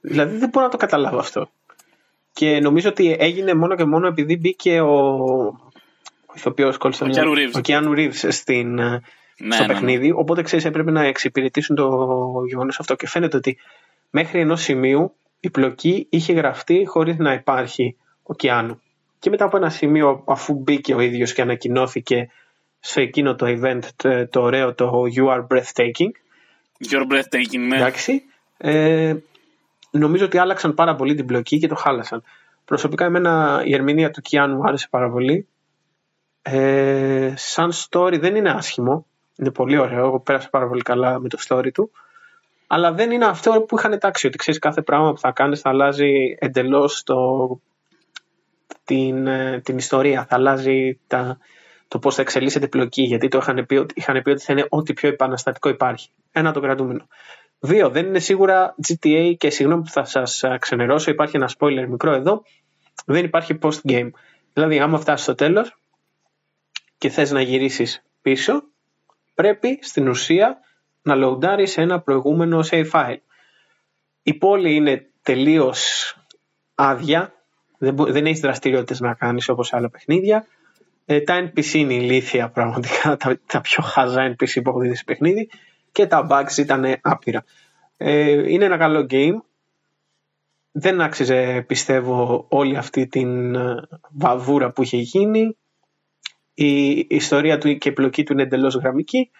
[0.00, 1.48] Δηλαδή δεν μπορώ να το καταλάβω αυτό.
[2.32, 4.96] Και νομίζω ότι έγινε μόνο και μόνο επειδή μπήκε ο
[6.34, 7.08] ηθοποιός κόλλησε ο,
[7.54, 9.02] ο Κιάνου Ρίβ στην, ε,
[9.38, 10.08] ναι, στο ναι, παιχνίδι.
[10.08, 10.14] Ναι.
[10.14, 11.88] Οπότε ξέρεις, έπρεπε να εξυπηρετήσουν το
[12.48, 12.94] γεγονός αυτό.
[12.94, 13.58] Και φαίνεται ότι
[14.10, 18.80] μέχρι ενός σημείου η πλοκή είχε γραφτεί χωρίς να υπάρχει ο Κιάνου.
[19.18, 22.30] Και μετά από ένα σημείο, αφού μπήκε ο ίδιος και ανακοινώθηκε
[22.80, 26.10] σε εκείνο το event το, το ωραίο το You are breathtaking.
[26.88, 27.76] You are breathtaking, ναι.
[27.76, 28.22] Εντάξει.
[28.56, 29.14] Ε,
[29.90, 32.22] νομίζω ότι άλλαξαν πάρα πολύ την πλοκή και το χάλασαν.
[32.64, 35.46] Προσωπικά εμένα η ερμηνεία του Κιάνου μου άρεσε πάρα πολύ
[36.42, 39.06] Ε, σαν story δεν είναι άσχημο.
[39.36, 40.06] Είναι πολύ ωραίο.
[40.06, 41.90] Εγώ πέρασα πάρα πολύ καλά με το story του.
[42.66, 44.26] Αλλά δεν είναι αυτό που είχαν τάξει.
[44.26, 47.04] Ότι ξέρεις κάθε πράγμα που θα κάνεις θα αλλάζει εντελώς
[48.84, 50.26] την, ε, την ιστορία.
[50.28, 51.38] Θα αλλάζει τα,
[51.88, 53.02] το πώς θα εξελίσσεται η πλοκή.
[53.02, 56.08] Γιατί το είχαν πει, είχαν πει ότι θα είναι ό,τι πιο επαναστατικό υπάρχει.
[56.32, 57.06] Ένα το κρατούμενο.
[57.58, 62.12] Δύο, δεν είναι σίγουρα GTA και συγγνώμη που θα σας ξενερώσω, υπάρχει ένα spoiler μικρό
[62.12, 62.42] εδώ.
[63.06, 64.10] Δεν υπάρχει post game.
[64.52, 65.76] Δηλαδή, άμα φτάσεις στο τέλος
[66.98, 68.62] και θες να γυρίσεις πίσω,
[69.34, 70.60] πρέπει στην ουσία
[71.06, 73.16] να λοουντάρεις ένα προηγούμενο save file.
[74.22, 76.14] Η πόλη είναι τελείως
[76.74, 77.32] άδεια,
[77.78, 80.46] δεν, δεν έχεις δραστηριότητες να κάνεις όπως άλλα παιχνίδια.
[81.04, 85.04] Ε, τα NPC είναι ηλίθια πραγματικά, τα, τα πιο χαζά NPC που έχω δει σε
[85.04, 85.50] παιχνίδι
[85.92, 87.44] και τα bugs ήταν άπειρα.
[87.96, 89.40] Ε, είναι ένα καλό game.
[90.72, 93.74] Δεν άξιζε πιστεύω όλη αυτή την ε,
[94.10, 95.56] βαβούρα που είχε γίνει.
[96.54, 99.30] Η ιστορία του και η πλοκή του είναι εντελώς γραμμική.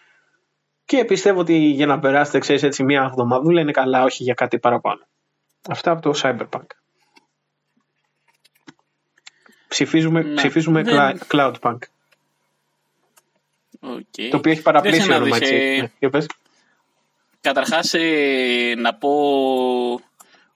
[0.86, 4.58] Και πιστεύω ότι για να περάσετε, ξέρεις, έτσι μία εβδομαδούλα είναι καλά, όχι για κάτι
[4.58, 5.06] παραπάνω.
[5.68, 6.66] Αυτά από το Cyberpunk.
[9.68, 10.34] Ψηφίζουμε, ναι.
[10.34, 11.20] ψηφίζουμε δεν...
[11.30, 11.78] Cloudpunk.
[13.80, 14.28] Okay.
[14.30, 15.54] Το οποίο έχει παραπλήσει όνομα, έτσι.
[15.54, 16.08] Ε...
[16.08, 16.26] Ναι,
[17.40, 19.10] Καταρχάς, ε, να πω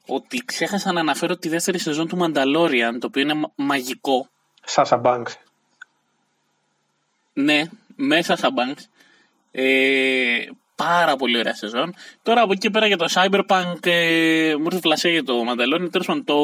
[0.07, 4.29] ότι ξέχασα να αναφέρω τη δεύτερη σεζόν του Mandalorian, το οποίο είναι μαγικό.
[4.65, 5.33] Σάσα Banks.
[7.33, 7.63] Ναι,
[7.97, 8.83] μέσα Σάσα Banks.
[9.51, 11.95] Ε, πάρα πολύ ωραία σεζόν.
[12.23, 15.89] Τώρα από εκεί πέρα για το Cyberpunk ε, μου ήρθε φλασέ για το Mandalorian.
[15.91, 16.37] Τέλος πάντων, το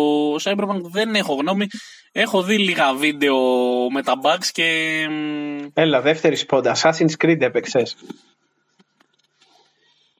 [0.42, 1.66] Cyberpunk δεν έχω γνώμη.
[2.12, 3.36] Έχω δει λίγα βίντεο
[3.90, 5.00] με τα bugs και.
[5.74, 6.76] Έλα, δεύτερη σπόντα.
[6.76, 7.96] Assassin's Creed έπαιξες.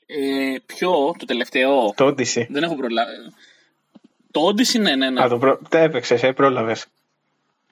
[0.06, 2.46] Ε, ποιο, το τελευταίο; Το Odyssey.
[2.48, 3.12] Δεν έχω προλάβει.
[4.30, 5.10] Το Odyssey, ναι, ναι.
[5.10, 5.22] ναι.
[5.22, 5.60] Α, το, προ...
[5.68, 6.86] το έπαιξες, ε, πρόλαβες.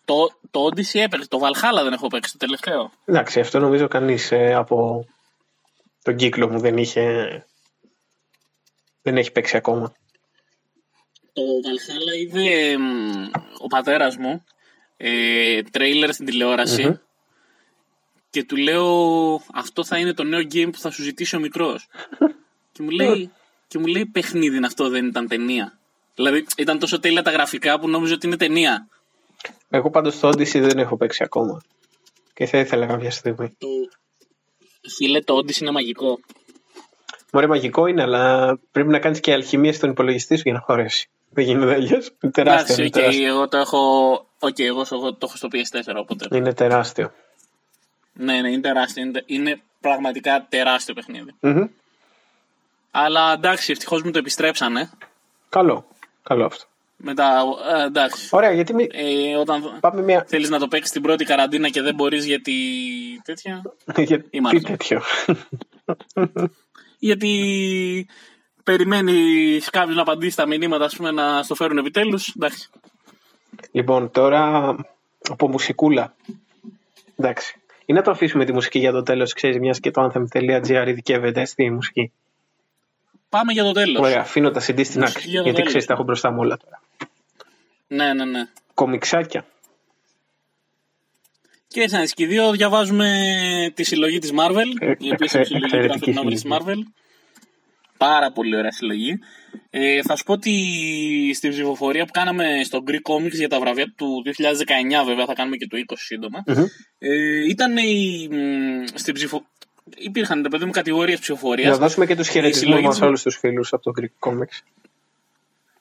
[0.05, 1.29] Το, το Odyssey έπαιξε.
[1.29, 2.91] Το Valhalla δεν έχω παίξει το τελευταίο.
[3.05, 5.07] Εντάξει, αυτό νομίζω κανείς ε, από
[6.03, 7.47] τον κύκλο μου δεν είχε.
[9.03, 9.93] Δεν έχει παίξει ακόμα.
[11.33, 12.77] Το Valhalla είδε
[13.59, 14.45] ο πατέρας μου
[14.97, 17.01] ε, τρέιλερ στην τηλεοραση
[18.31, 18.87] και του λέω
[19.55, 21.89] αυτό θα είναι το νέο game που θα σου ζητήσει ο μικρός.
[22.73, 23.31] και, μου λέει,
[23.67, 25.79] και μου λέει παιχνίδι είναι αυτό δεν ήταν ταινία.
[26.15, 28.89] Δηλαδή ήταν τόσο τέλεια τα γραφικά που νόμιζα ότι είναι ταινία.
[29.75, 31.63] Εγώ πάντως το Odyssey δεν έχω παίξει ακόμα.
[32.35, 33.57] Και θα ήθελα κάποια στιγμή.
[33.59, 33.69] Το...
[34.97, 36.19] Φίλε, το Odyssey είναι μαγικό.
[37.33, 41.09] Μωρέ, μαγικό είναι, αλλά πρέπει να κάνεις και αλχημία στον υπολογιστή σου για να χωρέσει.
[41.31, 42.11] Δεν γίνεται αλλιώς.
[42.21, 42.85] Είναι τεράστιο.
[42.85, 44.11] Εντάξει, okay, εγώ το έχω.
[44.39, 46.37] OK, okay, εγώ το έχω στο PS4 οπότε.
[46.37, 47.13] Είναι τεράστιο.
[48.13, 49.03] Ναι, ναι, είναι τεράστιο.
[49.03, 51.35] Είναι, είναι πραγματικά τεράστιο παιχνίδι.
[52.91, 54.91] Αλλά εντάξει, ευτυχώς μου το επιστρέψανε.
[55.49, 55.87] Καλό.
[56.23, 56.65] Καλό αυτό.
[57.07, 57.45] Μετά,
[57.79, 58.29] ε, εντάξει.
[58.31, 58.89] Ωραία, γιατί μη...
[58.93, 60.25] ε, όταν Πάμε μια...
[60.29, 62.53] θέλεις να το παίξεις την πρώτη καραντίνα και δεν μπορείς γιατί
[63.25, 63.63] τέτοια.
[63.97, 65.03] γιατί τέτοιο.
[67.09, 68.07] γιατί
[68.65, 72.35] περιμένει κάποιος να απαντήσει τα μηνύματα, ας πούμε, να στο φέρουν επιτέλους.
[72.37, 72.69] Εντάξει.
[73.71, 74.75] Λοιπόν, τώρα
[75.31, 76.15] από μουσικούλα.
[77.17, 77.61] Εντάξει.
[77.87, 81.45] Ή να το αφήσουμε τη μουσική για το τέλος, ξέρεις, μιας και το anthem.gr ειδικεύεται
[81.45, 82.13] στη μουσική.
[83.35, 84.01] Πάμε για το τέλος.
[84.01, 85.29] Ωραία, αφήνω τα CD στην άκρη.
[85.29, 86.81] Για γιατί ξέρεις, τα έχω μπροστά μου όλα τώρα.
[87.87, 88.49] Ναι, ναι, ναι.
[88.75, 89.47] Κομιξάκια.
[91.67, 93.09] Και έτσι να και δύο διαβάζουμε
[93.75, 96.79] τη συλλογή της Marvel, ε, η οποία είναι η συλλογή του της Marvel.
[97.97, 99.19] Πάρα πολύ ωραία συλλογή.
[99.71, 100.55] Ε, θα σου πω ότι
[101.35, 105.57] στην ψηφοφορία που κάναμε στο Greek Comics για τα βραβεία του 2019, βέβαια θα κάνουμε
[105.57, 106.65] και το 20 σύντομα, mm-hmm.
[106.99, 108.29] ε, ήταν η,
[108.95, 109.47] στην ψηφο...
[109.97, 111.71] Υπήρχαν παιδί μου κατηγορίες ψηφοφορίας.
[111.71, 114.59] Να δώσουμε και τους χαιρετισμούς μας όλους τους φίλους από το Greek Comics.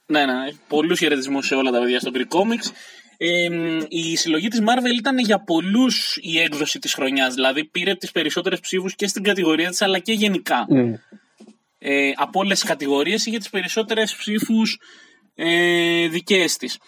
[0.06, 0.34] Ναι, ναι.
[0.68, 2.72] Πολλούς χαιρετισμούς σε όλα τα παιδιά στο Greek Comics.
[3.18, 3.50] Ε,
[3.88, 8.60] η συλλογή της Marvel ήταν για πολλούς η έκδοση της χρονιάς, δηλαδή πήρε τις περισσότερες
[8.60, 10.66] ψήφους και στην κατηγορία της αλλά και γενικά.
[10.70, 10.94] Mm.
[11.80, 14.80] Ε, από όλες τις κατηγορίες είχε τις περισσότερες ψήφους
[15.36, 16.80] ε, δικές της.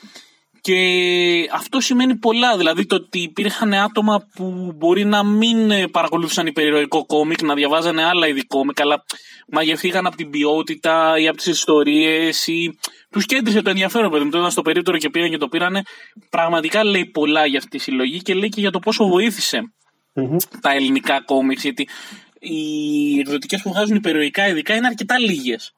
[0.66, 2.58] Και αυτό σημαίνει πολλά.
[2.58, 8.04] Δηλαδή το ότι υπήρχαν άτομα που μπορεί να μην ε, παρακολούθησαν υπερηρωικό κόμικ, να διαβάζανε
[8.04, 9.04] άλλα είδη κόμικ, αλλά
[9.48, 12.78] μαγευθήκαν από την ποιότητα ή από τις ιστορίες ή
[13.10, 14.30] τους κέντρισε το ενδιαφέρον, παιδί μου.
[14.30, 15.82] Το στο περίπτωρο και πήγαν και το πήρανε.
[16.30, 19.06] Πραγματικά λέει πολλά για αυτή τη συλλογή και λέει και για το πόσο
[20.62, 21.62] τα ελληνικά κόμικς.
[21.62, 21.88] Γιατί
[22.40, 25.76] οι εκδοτικές που βγάζουν υπερηρωικά ειδικά είναι αρκετά λίγες.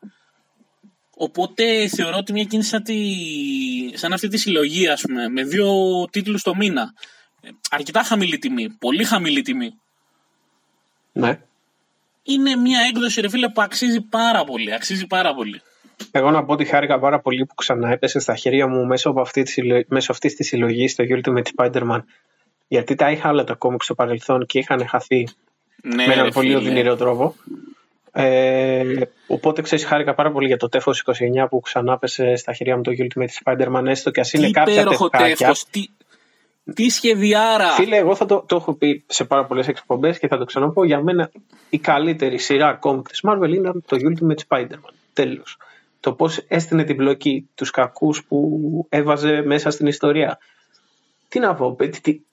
[1.20, 2.98] Οπότε θεωρώ ότι μια κίνηση σαν, τη,
[3.94, 5.72] σαν αυτή τη συλλογή, ας πούμε, με δύο
[6.12, 6.94] τίτλους το μήνα,
[7.70, 9.74] αρκετά χαμηλή τιμή, πολύ χαμηλή τιμή.
[11.12, 11.40] Ναι.
[12.24, 15.62] Είναι μια έκδοση, ρε φίλε, που αξίζει πάρα πολύ, αξίζει πάρα πολύ.
[16.12, 19.22] Εγώ να πω ότι χάρηκα πάρα πολύ που ξανά έπεσε στα χέρια μου μέσω, από
[19.22, 22.04] αυτή, τη, μέσω αυτής της συλλογής το Ultimate Spider-Man
[22.68, 25.28] Γιατί τα είχα όλα τα κόμικ στο παρελθόν και είχαν χαθεί
[25.84, 27.36] ναι, με έναν πολύ οδυνηρό τρόπο.
[28.12, 32.76] Ε, οπότε ξέρεις, χάρηκα πάρα πολύ για το τέφος 29 που ξανά πέσε στα χέρια
[32.76, 35.56] μου το Ultimate Spider-Man, έστω και ας είναι κάποια τεφκάκια.
[35.72, 35.86] Τι,
[36.74, 37.70] τι σχεδιάρα!
[37.70, 40.86] Φίλε, εγώ θα το, το έχω πει σε πάρα πολλές εκπομπές και θα το ξαναπώ.
[40.86, 41.32] Για μένα
[41.70, 44.94] η καλύτερη σειρά κόμικ της Marvel είναι το Ultimate Spider-Man.
[45.14, 45.58] Τέλος.
[46.00, 48.50] Το πώς έστεινε την μπλοκή, τους κακούς που
[48.90, 50.38] έβαζε μέσα στην ιστορία.
[51.30, 51.78] Τι να πω,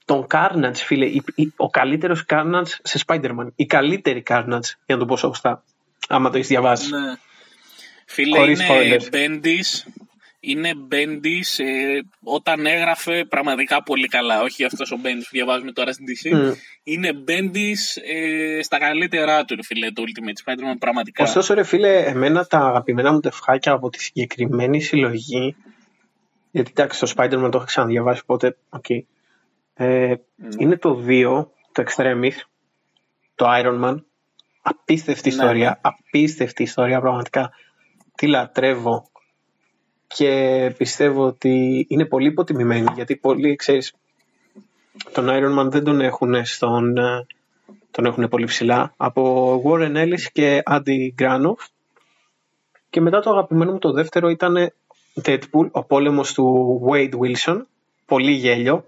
[0.04, 1.10] τον Carnage, φίλε,
[1.56, 3.46] ο καλύτερος Carnage σε Spider-Man.
[3.56, 5.62] Η καλύτερη Carnage, για να το πω σωστά
[6.08, 6.90] άμα το έχεις διαβάσει.
[6.90, 7.14] Ναι.
[8.06, 9.90] Φίλε, είναι Bendis,
[10.40, 14.42] είναι Bendis ε, όταν έγραφε πραγματικά πολύ καλά.
[14.42, 16.36] Όχι αυτός ο Bendis που διαβάζουμε τώρα στην DC.
[16.36, 16.52] Mm.
[16.82, 21.22] Είναι Bendis ε, στα καλύτερά του, φίλε, το Ultimate Spider-Man, πραγματικά.
[21.24, 25.56] Ωστόσο, ρε φίλε, εμένα τα αγαπημένα μου τεφχάκια από τη συγκεκριμένη συλλογή,
[26.54, 29.00] γιατί εντάξει, το Spider-Man το έχω ξαναδιαβάσει, οπότε, okay,
[29.74, 30.54] ε, mm.
[30.58, 32.32] είναι το 2, το Extremis,
[33.34, 33.96] το Iron Man,
[34.62, 35.76] Απίστευτη ναι, ιστορία, ναι.
[35.80, 37.52] απίστευτη ιστορία πραγματικά.
[38.14, 39.08] Τι λατρεύω
[40.06, 43.94] και πιστεύω ότι είναι πολύ υποτιμημένη γιατί πολλοί, ξέρεις,
[45.12, 47.26] τον Iron Man δεν τον έχουν στον, ε,
[47.90, 51.66] τον έχουν πολύ ψηλά από Warren Ellis και Andy Granoff
[52.90, 54.72] και μετά το αγαπημένο μου το δεύτερο ήταν
[55.22, 57.60] Deadpool, ο πόλεμος του Wade Wilson
[58.06, 58.84] πολύ γέλιο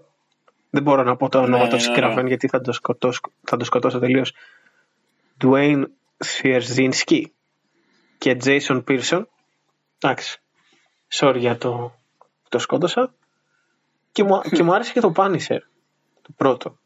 [0.69, 3.65] δεν μπορώ να πω το όνομα ναι, του συγγραφέν γιατί θα το σκοτώσω, θα το
[3.65, 4.33] σκοτώσω τελείως
[5.43, 5.83] Dwayne
[6.25, 7.21] Sierzinski
[8.17, 9.23] και Jason Pearson.
[9.99, 10.41] Εντάξει,
[11.13, 11.99] sorry για το,
[12.49, 13.13] το σκότωσα.
[14.11, 15.59] Και μου, και μου άρεσε και το Punisher,
[16.21, 16.77] το πρώτο.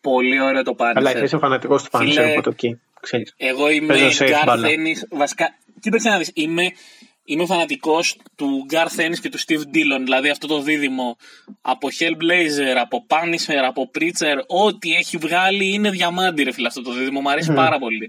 [0.00, 0.92] Πολύ ωραίο το Punisher.
[0.94, 3.34] Αλλά είσαι φανατικός του Punisher, Φίλε, οπότε εκεί, ξέρεις.
[3.36, 6.72] Εγώ είμαι Garth Ennis, βασικά, κοίταξε να δεις, είμαι
[7.24, 10.00] είμαι φανατικός του Garth Ennis και του Steve Dillon.
[10.02, 11.16] Δηλαδή αυτό το δίδυμο
[11.60, 16.92] από Hellblazer, από Punisher, από Preacher, ό,τι έχει βγάλει είναι διαμάντι, ρε φίλε, αυτό το
[16.92, 17.20] δίδυμο.
[17.20, 18.08] Μου αρέσει πάρα πολύ.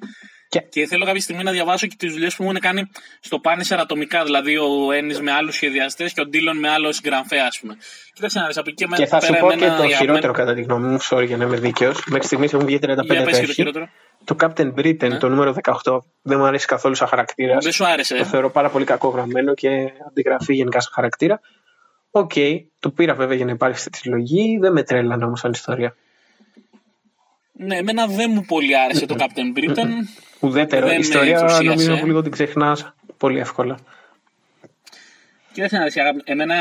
[0.51, 0.59] Και...
[0.59, 0.87] και...
[0.87, 4.23] θέλω κάποια στιγμή να διαβάσω και τις δουλειές που μου έχουν κάνει στο Punisher ατομικά.
[4.23, 7.77] Δηλαδή ο Ennis με άλλους σχεδιαστές και ο Dillon με άλλο συγγραφέα, ας πούμε.
[8.13, 10.61] Κοίταξε να δεις από εκεί και, και θα σου πω και το χειρότερο κατά τη
[10.61, 12.03] γνώμη μου, sorry για να είμαι δίκαιος.
[12.05, 13.85] Μέχρι στιγμής έχουν βγει 35
[14.23, 15.17] το Captain Britain, ναι.
[15.17, 17.63] το νούμερο 18, δεν μου αρέσει καθόλου σαν χαρακτήρας.
[17.63, 18.17] Δεν σου άρεσε.
[18.17, 21.39] Το θεωρώ πάρα πολύ κακό γραμμένο και αντιγραφή γενικά σαν χαρακτήρα.
[22.12, 25.95] Οκέι, το πήρα βέβαια για να υπάρχει στη συλλογή, δεν με τρέλανε όμως σαν ιστορία.
[27.51, 29.87] Ναι, εμένα δεν μου πολύ άρεσε το Captain Britain.
[30.39, 30.91] Ουδέτερο.
[30.91, 33.77] Η ιστορία νομίζω που λίγο την ξεχνάς πολύ εύκολα.
[35.53, 36.55] Κοίταξε να δεις, εμένα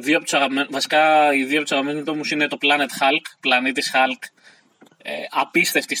[0.00, 4.28] δύο από βασικά οι δύο από τους αγαπημένους μου είναι το Planet Hulk, πλανήτης Hulk
[5.02, 5.96] ε, απίστευτη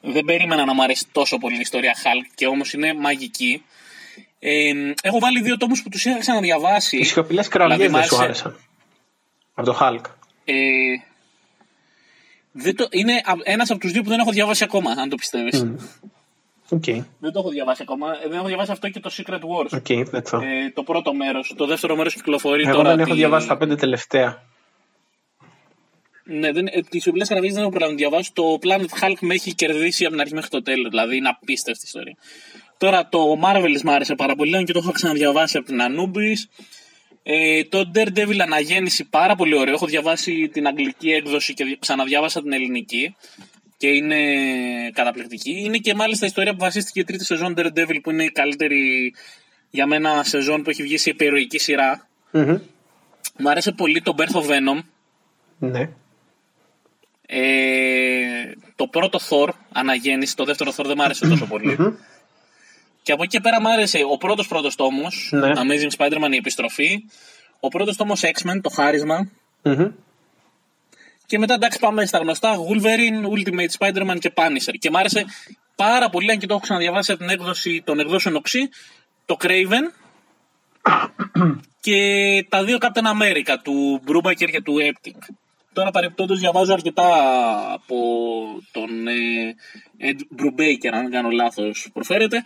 [0.00, 3.64] Δεν περίμενα να μου αρέσει τόσο πολύ η ιστορία Hulk και όμως είναι μαγική.
[4.38, 4.72] Ε,
[5.02, 6.96] έχω βάλει δύο τόμους που τους είχα ξαναδιαβάσει.
[6.96, 8.56] Οι σιωπηλές κραυγές δηλαδή, δεν σου άρεσαν.
[9.54, 10.04] Από το Hulk.
[10.44, 10.54] Ε,
[12.52, 15.64] δεν το, είναι ένας από τους δύο που δεν έχω διαβάσει ακόμα, αν το πιστεύεις.
[15.64, 15.76] Mm.
[16.70, 17.04] Okay.
[17.18, 18.08] Δεν το έχω διαβάσει ακόμα.
[18.24, 19.80] Ε, δεν έχω διαβάσει αυτό και το Secret Wars.
[19.80, 21.54] Okay, that's ε, το πρώτο μέρος.
[21.56, 22.90] Το δεύτερο μέρος κυκλοφορεί Εγώ τώρα.
[22.90, 24.42] δεν έχω διαβάσει τα πέντε τελευταία.
[26.24, 28.30] Ναι, δεν, ε, τις οπλές δεν έχω προλάβει να διαβάσω.
[28.34, 30.88] Το Planet Hulk με έχει κερδίσει από την αρχή μέχρι το τέλος.
[30.90, 32.16] Δηλαδή είναι απίστευτη ιστορία.
[32.78, 36.60] Τώρα το Marvel μου άρεσε πάρα πολύ και το έχω ξαναδιαβάσει από την Anubis.
[37.22, 39.74] Ε, το Daredevil αναγέννηση πάρα πολύ ωραίο.
[39.74, 43.16] Έχω διαβάσει την αγγλική έκδοση και ξαναδιάβασα την ελληνική
[43.76, 44.16] και είναι
[44.92, 45.62] καταπληκτική.
[45.64, 49.14] Είναι και μάλιστα η ιστορία που βασίστηκε η τρίτη σεζόν Daredevil που είναι η καλύτερη
[49.70, 52.08] για μένα σεζόν που έχει βγει σε υπερηρωική σειρά.
[52.32, 52.60] Mm-hmm.
[53.38, 54.82] Μου άρεσε πολύ το Birth of Venom.
[55.58, 55.88] Ναι.
[57.26, 61.46] Ε, το πρώτο Thor, αναγέννηση, το δεύτερο Thor δεν μ' άρεσε τόσο
[63.10, 65.50] Και από εκεί και πέρα μ' άρεσε ο πρώτος πρώτος τόμος, ναι.
[65.54, 67.04] Amazing Spider-Man η επιστροφή,
[67.60, 69.30] ο πρώτος τόμος X-Men, το χαρισμα
[71.26, 74.74] Και μετά εντάξει πάμε στα γνωστά Wolverine, Ultimate Spider-Man και Punisher.
[74.78, 75.24] Και μ' άρεσε
[75.76, 78.68] πάρα πολύ, αν και το έχω ξαναδιαβάσει από την έκδοση των εκδόσεων οξύ,
[79.26, 79.92] το Craven
[81.80, 81.98] και
[82.48, 85.34] τα δύο Captain America, του Brubaker και του Epting.
[85.72, 87.08] Τώρα παρεπτόντως διαβάζω αρκετά
[87.72, 87.96] από
[88.72, 89.54] τον ε,
[90.00, 92.42] Ed Brubaker, αν δεν κάνω λάθος, προφέρεται.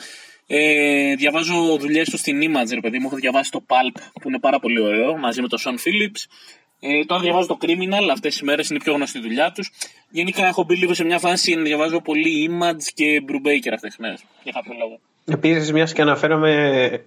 [0.57, 3.07] Ε, διαβάζω δουλειές τους στην Image, παιδί μου.
[3.07, 6.37] Έχω διαβάσει το Pulp που είναι πάρα πολύ ωραίο μαζί με τον Sean Phillips.
[6.81, 9.71] Ε, τώρα διαβάζω το Criminal, αυτές τις μέρες είναι η πιο γνωστή δουλειά τους.
[10.11, 13.97] Γενικά έχω μπει λίγο σε μια φάση να διαβάζω πολύ Image και Brubaker αυτές τις
[13.99, 14.25] μέρες.
[14.43, 14.99] Για κάποιο λόγο.
[15.25, 17.05] Επίσης, μιας και αναφέραμε.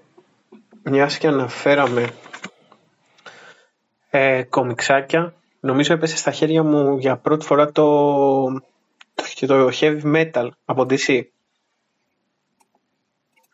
[0.84, 2.10] Μιας και αναφέραμε
[4.10, 8.44] ε, κομιξάκια Νομίζω έπεσε στα χέρια μου για πρώτη φορά το,
[9.14, 11.22] το, το heavy metal από DC.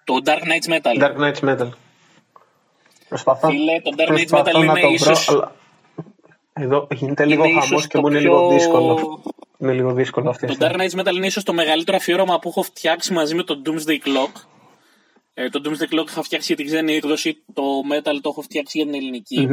[0.03, 1.03] Το Dark Knights Metal.
[1.03, 1.69] Dark Knights Metal.
[3.09, 5.29] Προσπαθώ, Φίλε, το Dark Knights Metal είναι ίσως...
[5.29, 5.55] αλλά
[6.53, 9.21] Εδώ γίνεται λίγο χαμός και μου είναι λίγο δύσκολο.
[9.57, 10.47] Είναι λίγο δύσκολο αυτή.
[10.47, 13.61] Το Dark Knight Metal είναι ίσως το μεγαλύτερο αφιέρωμα που έχω φτιάξει μαζί με το
[13.65, 14.31] Doomsday Clock.
[15.33, 18.77] Ε, το Doomsday Clock είχα φτιάξει για την ξένη έκδοση, το Metal το έχω φτιάξει
[18.77, 19.47] για την ελληνικη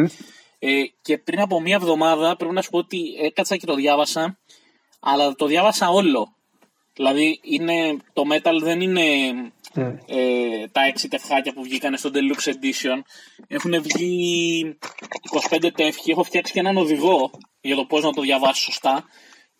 [0.58, 4.38] Ε, και πριν από μία εβδομάδα πρέπει να σου πω ότι έκατσα και το διάβασα,
[5.00, 6.34] αλλά το διάβασα όλο.
[6.94, 9.02] Δηλαδή είναι, το Metal δεν είναι
[9.72, 9.94] ναι.
[10.06, 13.00] ε, τα έξι τευχάκια που βγήκαν στο Deluxe Edition.
[13.46, 14.78] Έχουν βγει
[15.50, 16.10] 25 τεύχη.
[16.10, 17.30] Έχω φτιάξει και έναν οδηγό
[17.60, 19.04] για το πώς να το διαβάσει σωστά.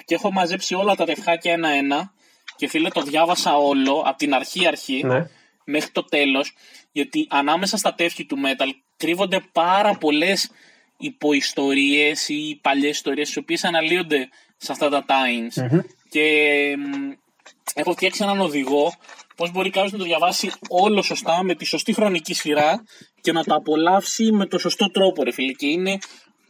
[0.05, 2.13] Και έχω μαζέψει όλα τα τευχάκια ένα-ένα.
[2.57, 5.27] Και φίλε, το διάβασα όλο από την αρχή-αρχή ναι.
[5.65, 6.55] μέχρι το τέλος.
[6.93, 10.51] Γιατί ανάμεσα στα τεύχη του Metal κρύβονται πάρα πολλές
[10.97, 15.83] υποϊστορίες ή παλιές ιστορίες, τι οποίες αναλύονται σε αυτά τα times.
[16.09, 16.25] Και
[17.75, 18.93] έχω φτιάξει έναν οδηγό
[19.41, 22.85] πώς μπορεί κάποιος να το διαβάσει όλο σωστά με τη σωστή χρονική σειρά
[23.21, 25.53] και να το απολαύσει με το σωστό τρόπο, ρε φίλε.
[25.53, 25.99] Και είναι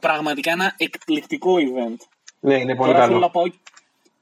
[0.00, 2.00] πραγματικά ένα εκπληκτικό event.
[2.40, 3.07] Ναι, είναι πολύ τώρα καλό.
[3.07, 3.44] Θέλω να πάω,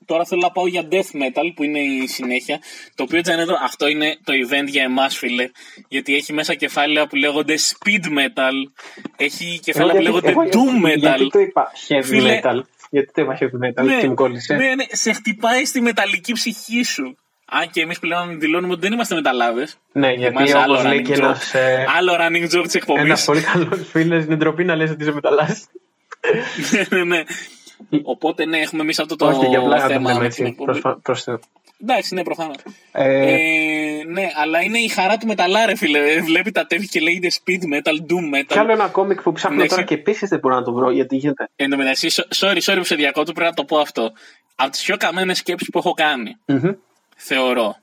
[0.04, 2.58] τώρα θέλω να πάω για death metal που είναι η συνέχεια.
[2.94, 5.50] Το οποίο Τζανέτο, αυτό είναι το event για εμάς, φίλε.
[5.88, 8.56] Γιατί έχει μέσα κεφάλαια που λέγονται speed metal.
[9.16, 10.98] Έχει κεφάλαια που λέγονται doom metal.
[10.98, 12.60] Γιατί το είπα heavy φίλε, metal.
[12.90, 14.54] Γιατί το είπα heavy metal ναι, και μου κόλλησε.
[14.54, 17.16] Ναι, ναι, σε χτυπάει στη μεταλλική ψυχή σου.
[17.50, 19.68] Αν και εμείς πλέον δηλώνουμε ότι δεν είμαστε μεταλλάδε.
[19.92, 21.54] Ναι, γιατί όπως λέει και ένας.
[21.54, 23.02] Ε, άλλο running joke της εκπομπής.
[23.02, 25.56] Ένας πολύ καλός φίλος είναι ντροπή να λες ότι είσαι μεταλλάδε.
[26.90, 27.22] ναι, ναι.
[28.02, 30.14] Οπότε ναι, έχουμε εμείς αυτό το Όχι, για πλάκα θέμα.
[30.14, 30.56] Το έτσι,
[31.02, 31.24] προς,
[31.82, 32.56] Εντάξει, ναι, προφανώς.
[32.92, 33.32] Ε...
[33.32, 36.20] Ε, ναι, αλλά είναι η χαρά του μεταλλάρε, φίλε.
[36.20, 38.46] Βλέπει τα τέφη και λέγεται speed metal, doom metal.
[38.46, 40.90] Κι άλλο ένα κόμικ που ψάχνω ναι, τώρα και επίσης δεν μπορώ να το βρω
[40.90, 41.48] γιατί γίνεται.
[41.56, 44.12] Εν τω μεταξύ, sorry, sorry που σε διακόπτω, πρέπει να το πω αυτό.
[44.54, 46.36] Από τις πιο καμένες σκέψεις που έχω κάνει.
[46.46, 46.74] Mm-hmm
[47.18, 47.76] θεωρώ.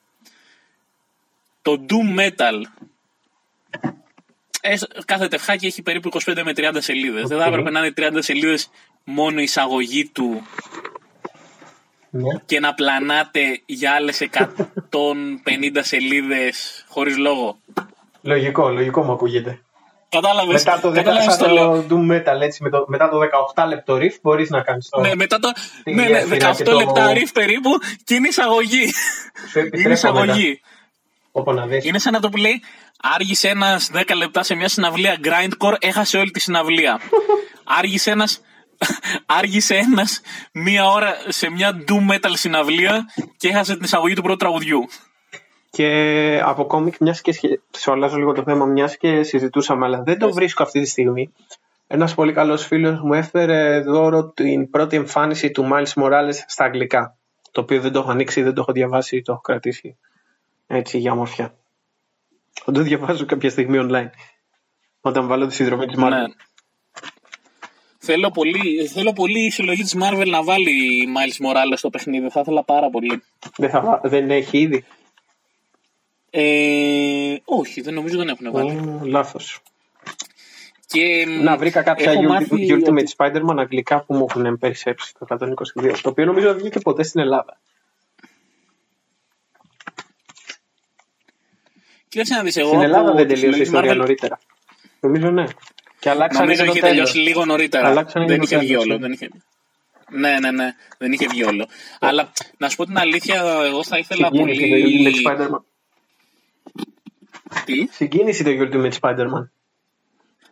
[1.61, 2.61] Το Doom Metal
[5.05, 7.23] κάθε τευχάκι έχει περίπου 25 με 30 σελίδες.
[7.23, 7.27] Okay.
[7.27, 8.69] Δεν θα έπρεπε να είναι 30 σελίδες
[9.03, 10.41] μόνο η εισαγωγή του
[12.09, 12.39] ναι.
[12.45, 17.57] και να πλανάτε για άλλες 150 σελίδες χωρίς λόγο.
[18.21, 19.59] Λογικό, λογικό μου ακούγεται.
[20.21, 20.63] Κατάλαβες.
[20.63, 23.19] Μετά το, κατάλαβες το, το Doom Metal, έτσι, με το, μετά το
[23.55, 25.01] 18 λεπτό riff μπορείς να κάνεις το...
[25.01, 25.51] Ναι, μετά το
[25.83, 27.69] ναι, ναι, 18 λεπτά riff περίπου
[28.03, 28.93] και είναι εισαγωγή.
[29.71, 30.61] είναι εισαγωγή.
[31.31, 31.85] Όπω να δεις.
[31.85, 32.61] Είναι σαν να το που λέει
[33.13, 36.99] άργησε ένας 10 λεπτά σε μια συναυλία grindcore, έχασε όλη τη συναυλία.
[37.79, 38.41] άργησε ένας
[39.25, 43.05] άργησε ένας μία ώρα σε μια doom metal συναυλία
[43.37, 44.87] και έχασε την εισαγωγή του πρώτου τραγουδιού.
[45.75, 50.19] Και από κόμικ, μιας και σου αλλάζω λίγο το θέμα, μιας και συζητούσαμε, αλλά δεν
[50.19, 51.33] το βρίσκω αυτή τη στιγμή.
[51.87, 57.17] Ένας πολύ καλός φίλος μου έφερε δώρο την πρώτη εμφάνιση του Miles Morales στα αγγλικά.
[57.51, 59.97] Το οποίο δεν το έχω ανοίξει, δεν το έχω διαβάσει, το έχω κρατήσει
[60.67, 61.55] έτσι για ομορφιά.
[62.63, 64.09] Θα το διαβάζω κάποια στιγμή online.
[65.01, 66.09] Όταν βάλω τη συνδρομή της Marvel.
[66.09, 66.23] Ναι.
[67.97, 72.29] Θέλω πολύ, θέλω πολύ η συλλογή της Marvel να βάλει Miles Morales στο παιχνίδι.
[72.29, 73.23] Θα ήθελα πάρα πολύ.
[73.57, 74.85] Δεν, θα, δεν έχει ήδη.
[76.37, 78.99] Ε, όχι, δεν νομίζω δεν έχουν βάλει.
[79.01, 79.61] Oh, λάθος.
[80.85, 83.07] Και, να βρήκα κάποια Ultimate ότι...
[83.17, 85.37] Spider-Man αγγλικά που μου έχουν περισσέψει το
[85.81, 87.59] 122, το οποίο νομίζω δεν βγήκε ποτέ στην Ελλάδα.
[92.07, 92.67] Κοίταξε να δεις εγώ.
[92.67, 93.97] Στην Ελλάδα δεν τελείωσε η ιστορία Marvel...
[93.97, 94.39] νωρίτερα.
[94.99, 95.45] Νομίζω ναι.
[95.99, 97.87] Και αλλάξανε νομίζω είχε τελειώσει λίγο νωρίτερα.
[97.87, 98.97] Αλλάξανε δεν είχε βγει όλο.
[98.97, 99.29] Δεν είχε...
[100.09, 100.75] Ναι, ναι, ναι.
[100.97, 101.67] Δεν είχε βγει όλο.
[101.99, 105.13] Αλλά να σου πω την αλήθεια, εγώ θα ήθελα πολύ.
[107.65, 109.49] Τι; Συγκίνηση το Ultimate Spider-Man.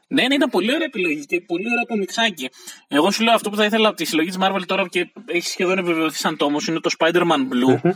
[0.07, 2.49] Ναι, ναι, ήταν πολύ ωραία επιλογή και πολύ ωραίο κομιξάκι.
[2.87, 5.47] Εγώ σου λέω αυτό που θα ήθελα από τη συλλογή της Marvel τώρα και έχει
[5.47, 7.91] σχεδόν επιβεβαιωθεί σαν τόμος είναι το Spider-Man Blue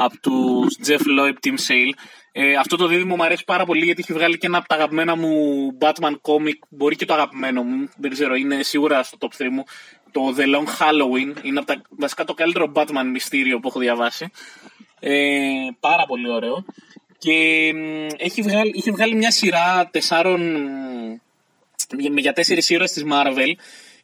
[0.00, 1.92] από τους Jeff Loeb Team Sale.
[2.32, 4.74] Ε, αυτό το δίδυμο μου αρέσει πάρα πολύ γιατί έχει βγάλει και ένα από τα
[4.74, 5.32] αγαπημένα μου
[5.80, 6.58] Batman comic.
[6.68, 9.64] Μπορεί και το αγαπημένο μου, δεν ξέρω, είναι σίγουρα στο top 3 μου.
[10.12, 14.30] Το The Long Halloween είναι από τα, βασικά το καλύτερο Batman μυστήριο που έχω διαβάσει.
[15.00, 16.64] Ε, πάρα πολύ ωραίο.
[17.18, 17.32] Και
[18.16, 20.40] έχει βγάλει, είχε βγάλει μια σειρά τεσσάρων
[22.16, 23.52] για τέσσερις ήρωες της Marvel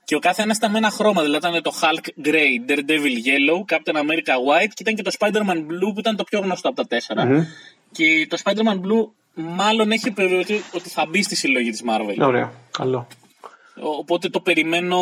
[0.05, 1.23] και ο κάθε ένας ήταν με ένα χρώμα.
[1.23, 5.57] Δηλαδή ήταν το Hulk Grey, Daredevil Yellow, Captain America White και ήταν και το Spider-Man
[5.57, 7.49] Blue που ήταν το πιο γνωστό από τα τεσσερα
[7.93, 12.27] Και το Spider-Man Blue μάλλον έχει επιβεβαιωθεί ότι θα μπει στη συλλογή της Marvel.
[12.27, 13.07] Ωραία, καλό.
[13.81, 14.99] Οπότε το περιμένω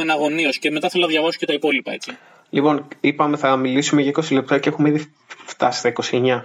[0.00, 2.16] εναγωνίω και μετά θέλω να διαβάσω και τα υπόλοιπα έτσι.
[2.50, 5.12] Λοιπόν, είπαμε θα μιλήσουμε για 20 λεπτά και έχουμε ήδη
[5.44, 6.42] φτάσει στα 29.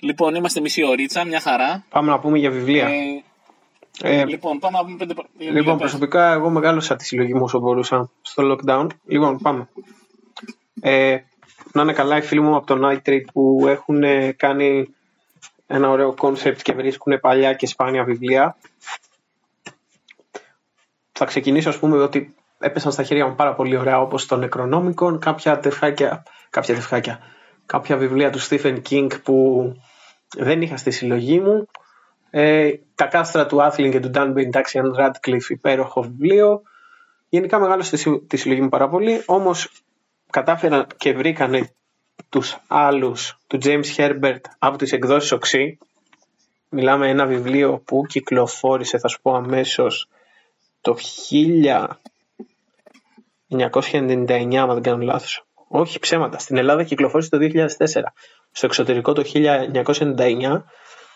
[0.00, 1.84] Λοιπόν, είμαστε μισή ωρίτσα, μια χαρά.
[1.88, 2.88] Πάμε να πούμε για βιβλία.
[2.88, 7.58] Ε, ε, λοιπόν, πάμε να πούμε πέντε Λοιπόν, προσωπικά εγώ μεγάλωσα τη συλλογή μου όσο
[7.58, 8.86] μπορούσα στο lockdown.
[9.06, 9.68] Λοιπόν, πάμε.
[10.80, 11.18] Ε,
[11.72, 14.02] να είναι καλά οι φίλοι μου από το Night Trade που έχουν
[14.36, 14.94] κάνει
[15.66, 18.56] ένα ωραίο concept και βρίσκουν παλιά και σπάνια βιβλία.
[21.12, 25.18] Θα ξεκινήσω ας πούμε ότι έπεσαν στα χέρια μου πάρα πολύ ωραία όπως το Necronomicon,
[25.20, 27.18] κάποια τεφχάκια, κάποια τεφχάκια,
[27.66, 29.72] κάποια βιβλία του Stephen King που
[30.36, 31.68] δεν είχα στη συλλογή μου.
[32.30, 36.62] Ε, τα κάστρα του Άθλιν και του Dan Bain, Daxian Radcliffe, υπέροχο βιβλίο.
[37.28, 39.70] Γενικά μεγάλωσε τη συλλογή μου πάρα πολύ, όμως
[40.30, 41.70] κατάφεραν και βρήκανε
[42.28, 45.78] τους άλλους του James Herbert από τις εκδόσεις Οξύ.
[46.68, 50.08] Μιλάμε ένα βιβλίο που κυκλοφόρησε, θα σου πω αμέσως,
[50.80, 50.96] το
[53.48, 55.46] 1999, αν δεν κάνω λάθος.
[55.68, 56.38] Όχι ψέματα.
[56.38, 58.12] Στην Ελλάδα κυκλοφόρησε το 2004.
[58.56, 60.62] Στο εξωτερικό το 1999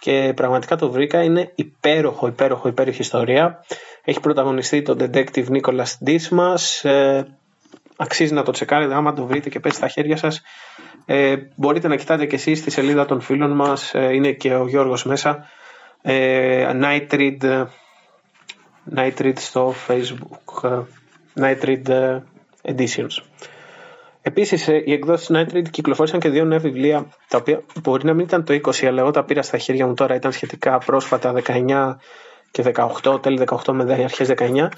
[0.01, 1.23] και πραγματικά το βρήκα.
[1.23, 3.65] Είναι υπέροχο, υπέροχο, υπέροχη ιστορία.
[4.05, 6.91] Έχει πρωταγωνιστεί τον detective Nicholas Dismas.
[6.91, 7.23] Ε,
[7.97, 10.43] αξίζει να το τσεκάρετε άμα το βρείτε και πέσει στα χέρια σας.
[11.07, 13.95] Ε, μπορείτε να κοιτάτε και εσείς στη σελίδα των φίλων μας.
[13.95, 15.47] Ε, είναι και ο Γιώργος μέσα.
[16.03, 17.67] Ε, Night Read,
[18.97, 20.65] Night Read στο Facebook.
[20.65, 20.81] Ε,
[21.41, 22.23] Night Read ε,
[22.63, 23.23] Editions.
[24.23, 28.25] Επίσης, οι εκδόσεις Night Read κυκλοφόρησαν και δύο νέα βιβλία, τα οποία μπορεί να μην
[28.25, 31.97] ήταν το 20, αλλά εγώ τα πήρα στα χέρια μου τώρα, ήταν σχετικά πρόσφατα, 19
[32.51, 34.69] και 18, τέλη 18 με αρχές 19.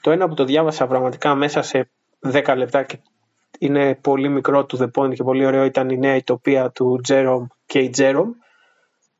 [0.00, 1.90] Το ένα που το διάβασα πραγματικά μέσα σε
[2.32, 2.98] 10 λεπτά και
[3.58, 7.46] είναι πολύ μικρό του The Point και πολύ ωραίο ήταν η νέα ητοπία του Jerome
[7.72, 7.90] K.
[7.96, 8.30] Jerome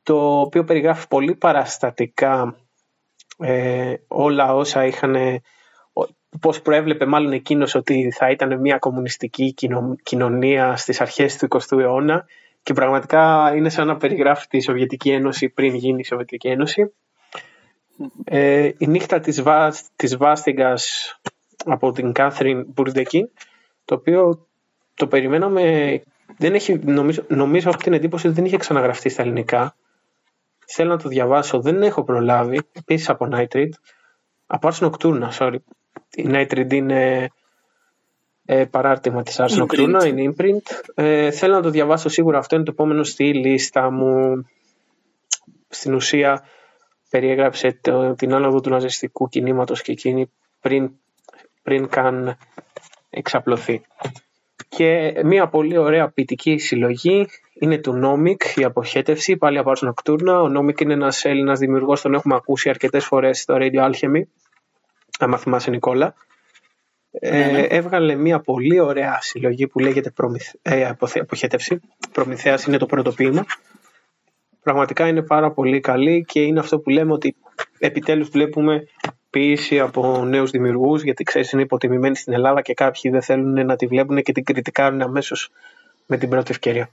[0.03, 2.55] το οποίο περιγράφει πολύ παραστατικά
[3.37, 5.15] ε, όλα όσα είχαν
[6.39, 9.53] πώς προέβλεπε μάλλον εκείνος ότι θα ήταν μια κομμουνιστική
[10.03, 12.25] κοινωνία στις αρχές του 20ου αιώνα
[12.63, 16.93] και πραγματικά είναι σαν να περιγράφει τη Σοβιετική Ένωση πριν γίνει η Σοβιετική Ένωση.
[18.23, 21.15] Ε, η νύχτα της, Βά, της Βάστιγκας
[21.65, 23.29] από την Κάθριν Μπουρντεκίν
[23.85, 24.47] το οποίο
[24.93, 26.01] το περιμέναμε
[26.37, 29.75] δεν έχει, νομίζω, νομίζω έχω την εντύπωση ότι δεν είχε ξαναγραφτεί στα ελληνικά.
[30.67, 33.69] Θέλω να το διαβάσω δεν έχω προλάβει επίσης από Night Read.
[34.47, 35.55] Από Ars Nocturna sorry
[36.15, 37.29] η Night Read είναι
[38.45, 42.65] ε, παράρτημα της Ars Nocturna είναι imprint ε, θέλω να το διαβάσω σίγουρα αυτό είναι
[42.65, 44.45] το επόμενο στη λίστα μου
[45.69, 46.43] στην ουσία
[47.09, 50.91] περιέγραψε το, την άνοδο του ναζιστικού κινήματος και εκείνη πριν
[51.63, 52.37] πριν καν
[53.09, 53.81] εξαπλωθεί.
[54.69, 60.41] Και μια πολύ ωραία ποιητική συλλογή είναι του Νόμικ, η αποχέτευση, πάλι από Ars Nocturna.
[60.41, 64.21] Ο Νόμικ είναι ένας Έλληνας δημιουργός, τον έχουμε ακούσει αρκετές φορές στο Radio Alchemy,
[65.21, 66.13] αν θυμάσαι Νικόλα.
[67.11, 67.59] Ε, ναι, ναι.
[67.59, 70.53] έβγαλε μια πολύ ωραία συλλογή που λέγεται προμηθ...
[70.61, 71.79] ε, αποχέτευση.
[72.11, 73.45] Προμηθέας είναι το πρώτο ποίημα.
[74.63, 77.35] Πραγματικά είναι πάρα πολύ καλή και είναι αυτό που λέμε ότι
[77.79, 78.87] επιτέλους βλέπουμε
[79.29, 83.75] ποιήση από νέους δημιουργούς, γιατί ξέρεις, είναι υποτιμημένη στην Ελλάδα και κάποιοι δεν θέλουν να
[83.75, 85.49] τη βλέπουν και την κριτικάρουν αμέσως
[86.05, 86.89] με την πρώτη ευκαιρία.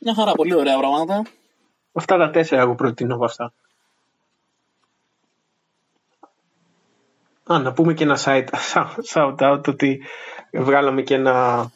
[0.00, 1.22] Μια χαρά, πολύ ωραία πράγματα.
[1.92, 3.52] Αυτά τα τέσσερα εγώ προτείνω από αυτά.
[7.46, 8.48] Α, να πούμε και ένα site,
[9.12, 10.02] shout out ότι
[10.52, 11.70] βγάλαμε και, ένα,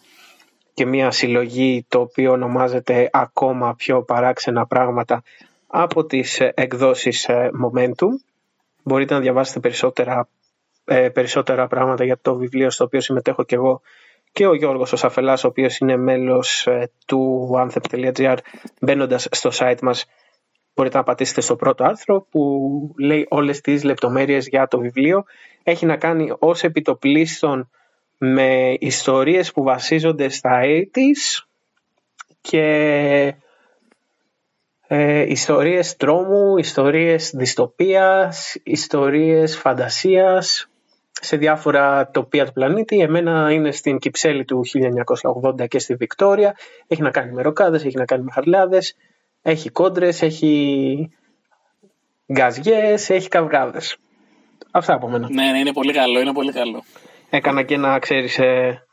[0.74, 5.22] και μια συλλογή το οποίο ονομάζεται ακόμα πιο παράξενα πράγματα
[5.66, 8.08] από τις ε, εκδόσεις ε, Momentum.
[8.82, 10.28] Μπορείτε να διαβάσετε περισσότερα,
[10.84, 13.80] ε, περισσότερα πράγματα για το βιβλίο στο οποίο συμμετέχω και εγώ
[14.32, 16.68] και ο Γιώργος ο Σαφελάς, ο οποίος είναι μέλος
[17.06, 18.36] του anthem.gr
[18.80, 20.06] μπαίνοντας στο site μας
[20.78, 22.40] μπορείτε να πατήσετε στο πρώτο άρθρο που
[22.98, 25.24] λέει όλες τις λεπτομέρειες για το βιβλίο.
[25.62, 27.70] Έχει να κάνει ως επιτοπλίστων
[28.18, 31.46] με ιστορίες που βασίζονται στα 80's
[32.40, 32.64] και
[34.86, 40.70] ε, ιστορίες τρόμου, ιστορίες δυστοπίας, ιστορίες φαντασίας
[41.10, 43.00] σε διάφορα τοπία του πλανήτη.
[43.00, 44.64] Εμένα είναι στην Κυψέλη του
[45.60, 46.56] 1980 και στη Βικτόρια.
[46.86, 48.96] Έχει να κάνει με ροκάδες, έχει να κάνει με χαρλάδες,
[49.42, 51.10] έχει κόντρες, έχει
[52.32, 53.96] γκαζιές, έχει καυγάδες.
[54.70, 55.28] Αυτά από μένα.
[55.30, 56.84] Ναι, ναι, είναι πολύ καλό, είναι πολύ καλό.
[57.30, 58.86] Έκανα και να ξέρεις ε,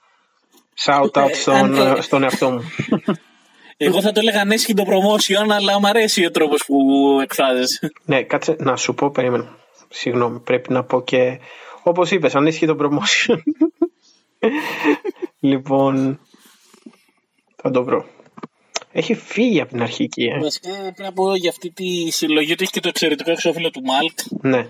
[0.85, 2.61] shout out ε, στον, ε, στον εαυτό μου.
[3.77, 6.75] Εγώ θα το έλεγα ανέσχυτο promotion, αλλά μου αρέσει ο τρόπος που
[7.21, 7.91] εκφράζεσαι.
[8.05, 9.49] Ναι, κάτσε να σου πω, περίμενε.
[9.89, 11.39] Συγγνώμη, πρέπει να πω και
[11.83, 13.37] όπως είπες, ανέσχυτο promotion.
[15.49, 16.19] λοιπόν,
[17.55, 18.05] θα το βρω.
[18.97, 20.23] Έχει φύγει από την αρχική.
[20.23, 20.39] Ε.
[20.39, 23.81] Βασικά πρέπει να πω για αυτή τη συλλογή ότι έχει και το εξαιρετικό εξώφυλλο του
[23.83, 24.19] Μάλτ.
[24.41, 24.57] Ναι.
[24.57, 24.67] Ε,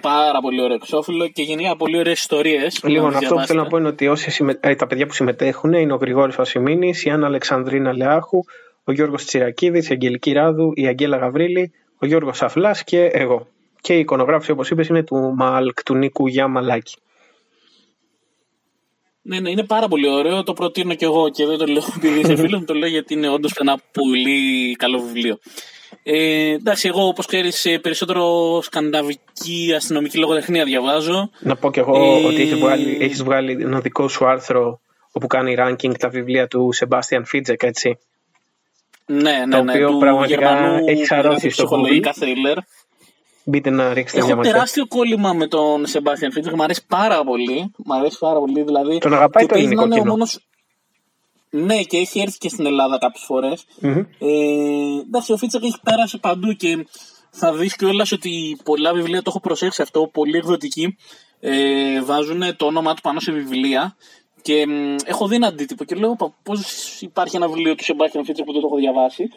[0.00, 2.80] πάρα πολύ ωραίο εξώφυλλο και γενικά πολύ ωραίες ιστορίες.
[2.84, 4.58] Λοιπόν, αυτό που θέλω να πω είναι ότι όσοι συμμε...
[4.60, 8.44] ε, τα παιδιά που συμμετέχουν είναι ο Γρηγόρης Βασιμίνη, η Άννα Αλεξανδρίνα Λεάχου,
[8.84, 13.46] ο Γιώργος Τσιρακίδης, η Αγγελική Ράδου, η Αγγέλα Γαβρίλη, ο Γιώργος Αφλάς και εγώ.
[13.80, 16.96] Και η εικονογράφηση, όπως είπες, είναι του Μαλκ, του Νίκου Γιάμαλάκη.
[19.22, 20.42] Ναι, ναι, είναι πάρα πολύ ωραίο.
[20.42, 23.14] Το προτείνω κι εγώ και δεν το λέω επειδή είσαι φίλος μου, το λέω γιατί
[23.14, 25.38] είναι όντως ένα πολύ καλό βιβλίο.
[26.02, 31.30] Ε, εντάξει, εγώ όπως ξέρεις περισσότερο σκανδαβική αστυνομική λογοτεχνία διαβάζω.
[31.40, 34.80] Να πω κι εγώ ε, ότι έχεις βγάλει, έχεις βγάλει ένα δικό σου άρθρο
[35.12, 37.98] όπου κάνει ranking τα βιβλία του Σεμπάστιαν Φίτζεκ, έτσι.
[39.06, 39.72] Ναι, ναι, το ναι.
[39.72, 42.56] οποίο του πραγματικά έχει χαρώσει στο ψυχολογικά thriller.
[43.48, 44.52] Μπείτε να ρίξετε Έχω μια ματιά.
[44.52, 46.54] τεράστιο κόλλημα με τον Σεμπάστιαν Φίτζεκ.
[46.54, 47.70] Μου αρέσει πάρα πολύ.
[47.84, 48.62] Μ' αρέσει πάρα πολύ.
[48.62, 50.04] Δηλαδή, Τον αγαπάει το ελληνικό κοινό.
[50.04, 50.38] Μόνος...
[51.50, 53.64] Ναι, και έχει έρθει και στην Ελλάδα κάποιες φορές.
[53.82, 54.06] Mm-hmm.
[54.18, 56.86] Ε, εντάξει, ο Φίτζεκ έχει περάσει παντού και
[57.30, 60.08] θα δεις κιόλας ότι πολλά βιβλία το έχω προσέξει αυτό.
[60.12, 60.96] Πολλοί εκδοτικοί
[61.40, 63.96] ε, βάζουν το όνομά του πάνω σε βιβλία.
[64.42, 66.60] Και μ, έχω δει ένα αντίτυπο και λέω πώς
[67.00, 69.28] υπάρχει ένα βιβλίο του Σεμπάστιαν Φίτζεκ που δεν το έχω διαβάσει.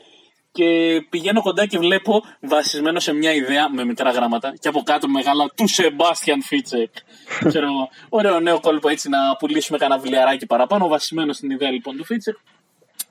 [0.52, 5.08] Και πηγαίνω κοντά και βλέπω βασισμένο σε μια ιδέα με μικρά γράμματα και από κάτω
[5.08, 6.90] μεγάλα του Σεμπάστιαν Φίτζεκ.
[7.48, 7.90] Ξέρω εγώ.
[8.10, 12.36] Ωραίο νέο κόλπο έτσι να πουλήσουμε κανένα βιβλιαράκι παραπάνω, βασισμένο στην ιδέα λοιπόν του Φίτσεκ.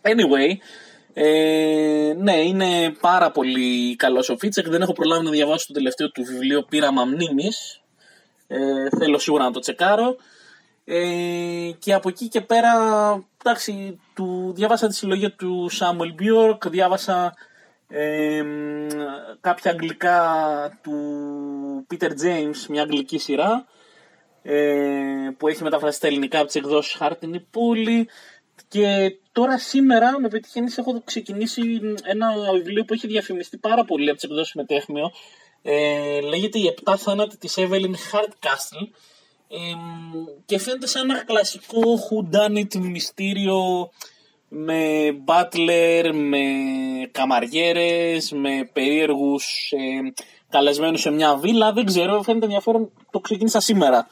[0.03, 0.57] Anyway,
[1.13, 4.69] ε, ναι, είναι πάρα πολύ καλός ο Φίτσεκ.
[4.69, 7.81] Δεν έχω προλάβει να διαβάσω το τελευταίο του βιβλίο Πείραμα Μνήμης.
[8.47, 10.17] Ε, θέλω σίγουρα να το τσεκάρω.
[10.93, 12.73] Ε, και από εκεί και πέρα,
[13.45, 17.35] εντάξει, του, διάβασα τη συλλογία του Samuel Bjork, διάβασα
[17.89, 18.43] ε,
[19.41, 20.19] κάποια αγγλικά
[20.83, 23.67] του Peter James, μια αγγλική σειρά,
[24.43, 28.09] ε, που έχει μεταφραστεί στα ελληνικά από τις εκδόσεις Χάρτινη Πούλη.
[28.69, 31.63] Και τώρα σήμερα με πετυχαίνεις έχω ξεκινήσει
[32.03, 35.11] ένα βιβλίο που έχει διαφημιστεί πάρα πολύ από τις εκδόσεις Μετέχμιο.
[35.63, 38.89] Ε, λέγεται «Οι επτά θάνατοι της Evelyn Hardcastle»
[40.47, 43.91] και φαίνεται σαν ένα κλασικό whodunit μυστήριο
[44.49, 44.83] με
[45.25, 46.41] butler, με
[47.11, 50.13] καμαριέρες, με περίεργους ε,
[50.49, 51.73] καλεσμένους σε μια βίλα.
[51.73, 52.91] Δεν ξέρω, φαίνεται ενδιαφέρον.
[53.11, 54.07] Το ξεκίνησα σήμερα.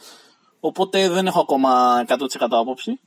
[0.60, 2.14] Οπότε δεν έχω ακόμα 100%
[2.50, 3.00] άποψη.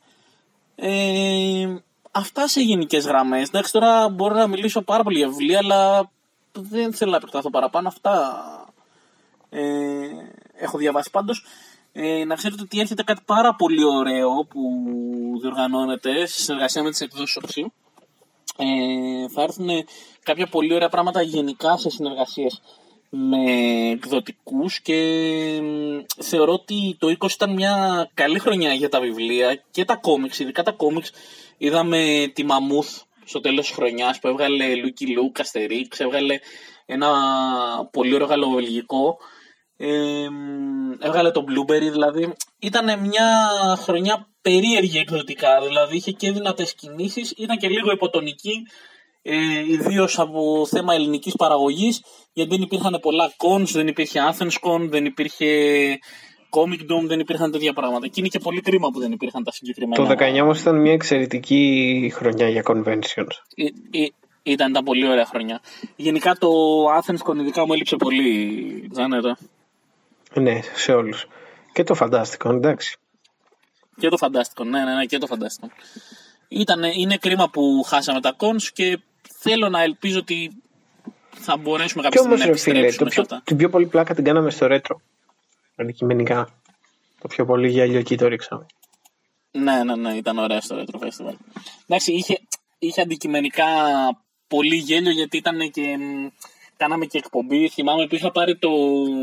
[0.75, 1.67] Ε,
[2.11, 3.47] αυτά σε γενικές γραμμές.
[3.47, 6.11] Εντάξει, τώρα μπορώ να μιλήσω πάρα πολύ για βιβλία, αλλά
[6.51, 7.87] δεν θέλω να επεκταθώ παραπάνω.
[7.87, 8.43] Αυτά
[9.49, 9.61] ε,
[10.53, 11.45] έχω διαβάσει πάντως.
[11.93, 14.59] Ε, να ξέρετε ότι έρχεται κάτι πάρα πολύ ωραίο που
[15.41, 17.71] διοργανώνεται σε συνεργασία με τις εκδόσεις Οξύ.
[18.57, 19.69] Ε, θα έρθουν
[20.23, 22.61] κάποια πολύ ωραία πράγματα γενικά σε συνεργασίες
[23.09, 23.43] με
[23.89, 24.97] εκδοτικούς και
[26.21, 30.63] θεωρώ ότι το 20 ήταν μια καλή χρονιά για τα βιβλία και τα κόμιξ, ειδικά
[30.63, 31.11] τα κόμιξ
[31.57, 36.39] είδαμε τη Μαμούθ στο τέλος της χρονιάς που έβγαλε Λούκι Λουκ, Αστερίξ, έβγαλε
[36.85, 37.09] ένα
[37.91, 39.17] πολύ ωραίο γαλλοβελγικό
[39.83, 40.27] ε,
[40.99, 42.33] έβγαλε το Blueberry δηλαδή.
[42.59, 48.67] Ήταν μια χρονιά περίεργη εκδοτικά, δηλαδή είχε και δυνατές κινήσεις, ήταν και λίγο υποτονική,
[49.21, 49.35] ε,
[49.67, 52.01] ιδίως από θέμα ελληνικής παραγωγής,
[52.33, 55.45] γιατί δεν υπήρχαν πολλά cons, δεν υπήρχε Athens Con, δεν υπήρχε
[56.49, 58.07] Comic Dome, δεν υπήρχαν τέτοια πράγματα.
[58.07, 60.07] Και είναι και πολύ κρίμα που δεν υπήρχαν τα συγκεκριμένα.
[60.07, 63.33] Το 19 όμως ήταν μια εξαιρετική χρονιά για conventions.
[63.55, 63.65] Ε,
[64.01, 64.07] ε,
[64.43, 65.61] ήταν τα πολύ ωραία χρονιά.
[65.95, 66.49] Γενικά το
[66.99, 69.37] Athens Con ειδικά μου έλειψε πολύ, Τζάνετα.
[70.33, 71.27] Ναι, σε όλους.
[71.73, 72.97] Και το φαντάστικο, εντάξει.
[73.99, 75.69] Και το φαντάστικο, ναι, ναι, ναι, και το φαντάστικο.
[76.47, 78.99] Ήτανε, είναι κρίμα που χάσαμε τα κόνς και
[79.39, 80.51] θέλω να ελπίζω ότι
[81.29, 84.67] θα μπορέσουμε κάποια στιγμή να επιστρέψουμε το πιο, Την πιο πολύ πλάκα την κάναμε στο
[84.67, 85.01] ρέτρο.
[85.75, 86.61] Αντικειμενικά.
[87.21, 88.65] Το πιο πολύ γέλιο εκεί το ρίξαμε.
[89.51, 91.33] Ναι, ναι, ναι, ήταν ωραία στο ρέτρο festival.
[91.87, 92.39] Εντάξει, είχε,
[92.79, 93.65] είχε αντικειμενικά
[94.47, 95.97] πολύ γέλιο γιατί ήταν και
[96.81, 97.69] κάναμε και εκπομπή.
[97.69, 98.69] Θυμάμαι που είχα πάρει το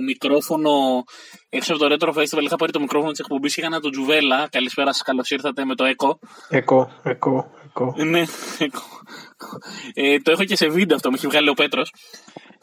[0.06, 0.70] μικρόφωνο
[1.48, 2.42] έξω από το Retro Festival.
[2.42, 4.48] Είχα πάρει το μικρόφωνο της εκπομπής και έκανα τον Τζουβέλα.
[4.50, 6.18] Καλησπέρα σας, καλώς ήρθατε με το ΕΚΟ.
[6.48, 7.94] ΕΚΟ, ΕΚΟ, ΕΚΟ.
[7.96, 8.22] Ναι,
[8.58, 8.82] ΕΚΟ.
[9.94, 11.92] Ε, το έχω και σε βίντεο αυτό, μου έχει βγάλει ο Πέτρος.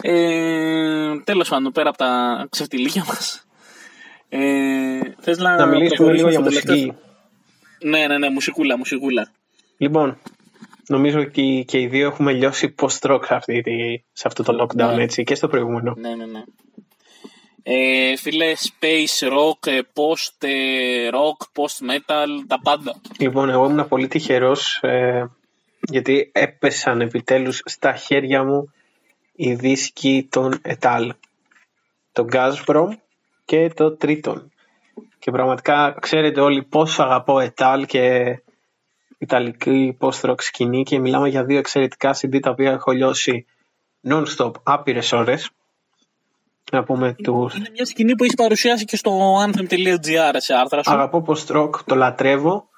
[0.01, 2.09] Ε, Τέλος πάντων, πέρα από τα
[2.49, 3.45] ξεφτιλίκια μας.
[4.29, 6.93] Ε, θες να, να μιλήσουμε λίγο για μουσική.
[7.83, 9.31] Ναι, ναι, ναι, μουσικούλα, μουσικούλα.
[9.77, 10.17] Λοιπόν,
[10.87, 13.19] Νομίζω ότι και οι δύο έχουμε λιώσει post-rock
[14.11, 15.03] σε αυτό το lockdown, ναι.
[15.03, 15.93] έτσι, και στο προηγούμενο.
[15.97, 16.43] Ναι, ναι, ναι.
[17.67, 23.01] Ε, φίλε, space rock, ε, post ε, rock, post metal, τα πάντα.
[23.19, 25.29] Λοιπόν, εγώ ήμουν πολύ τυχερός ε,
[25.81, 28.73] γιατί έπεσαν επιτέλους στα χέρια μου
[29.35, 31.09] οι δίσκοι των Etal.
[32.11, 32.87] Το Gazprom
[33.45, 34.41] και το Triton.
[35.19, 38.35] Και πραγματικά ξέρετε όλοι πόσο αγαπώ Etal και
[39.17, 43.45] ιταλική post-rock σκηνή και μιλάμε για δύο εξαιρετικά CD τα οποία έχω λιώσει
[44.09, 45.49] non-stop άπειρες ώρες.
[46.71, 47.55] Να πούμε τους...
[47.55, 50.91] Είναι μια σκηνή που έχεις παρουσιάσει και στο anthem.gr σε άρθρα σου.
[50.91, 52.69] Αγαπώ post-rock, το λατρεύω.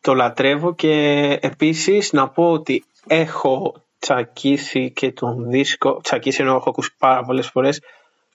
[0.00, 0.92] Το λατρεύω και
[1.40, 7.48] επίσης να πω ότι έχω τσακίσει και τον δίσκο, τσακίσει ενώ έχω ακούσει πάρα πολλές
[7.48, 7.80] φορές,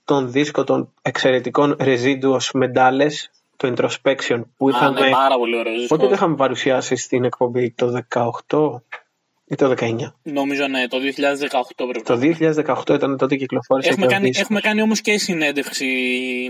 [0.06, 3.12] τον δίσκο των εξαιρετικών Residuos Medales
[3.58, 5.00] το introspection που είχαμε.
[5.00, 5.88] Α, ναι, πάρα πολύ ωραίος.
[5.88, 8.04] Πότε το είχαμε παρουσιάσει στην εκπομπή, το
[8.48, 8.82] 18.
[9.46, 9.96] ή το 19.
[10.24, 10.98] Νομίζω ναι, το
[11.78, 12.02] 2018 πρέπει.
[12.02, 12.20] Το
[12.90, 13.90] 2018 ήταν τότε κυκλοφόρησε.
[13.90, 15.86] Έχουμε, κάνει, έχουμε κάνει όμως και συνέντευξη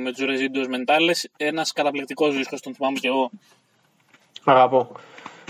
[0.03, 1.29] με τους Residuos Mentales.
[1.37, 3.29] Ένας καταπληκτικός δίσκος, τον θυμάμαι και εγώ.
[4.43, 4.91] Αγαπώ.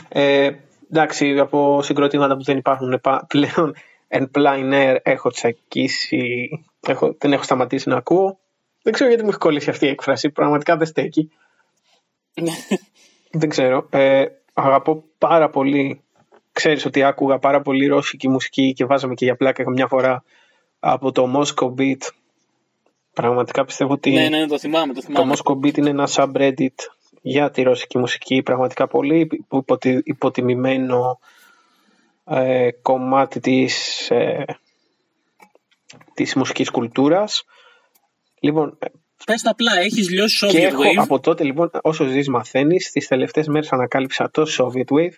[0.10, 0.50] Ε,
[0.92, 3.76] εντάξει, από συγκροτήματα που δεν υπάρχουν πλέον
[4.08, 6.50] εν plein air έχω τσακίσει,
[6.88, 8.40] έχω, δεν έχω σταματήσει να ακούω.
[8.84, 11.32] Δεν ξέρω γιατί μου έχει κολλήσει αυτή η έκφραση, πραγματικά δεν στέκει.
[13.32, 13.88] Δεν ξέρω.
[13.90, 16.02] Ε, αγαπώ πάρα πολύ,
[16.52, 20.24] ξέρεις ότι άκουγα πάρα πολύ ρώσικη μουσική και βάζαμε και για πλάκα μια φορά
[20.80, 22.02] από το Moscow Beat.
[23.14, 25.36] Πραγματικά πιστεύω ότι ναι, ναι, το, θυμάμαι, το, θυμάμαι.
[25.36, 26.76] το Moscow Beat είναι ένα subreddit
[27.22, 28.42] για τη ρώσικη μουσική.
[28.42, 29.28] Πραγματικά πολύ
[30.04, 31.20] υποτιμημένο
[32.26, 34.46] ε, κομμάτι της, ε,
[36.14, 37.46] της μουσικής κουλτούρας.
[38.40, 38.78] Λοιπόν,
[39.28, 40.96] Πες τα απλά, έχεις λιώσει Soviet και έχω, Wave.
[40.98, 45.14] από τότε λοιπόν, όσο ζεις μαθαίνεις, τις τελευταίες μέρες ανακάλυψα το Soviet Wave.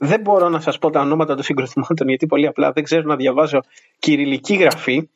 [0.00, 3.16] Δεν μπορώ να σας πω τα ονόματα των συγκροτημάτων γιατί πολύ απλά δεν ξέρω να
[3.16, 3.60] διαβάζω
[3.98, 5.08] κυριλική γραφή.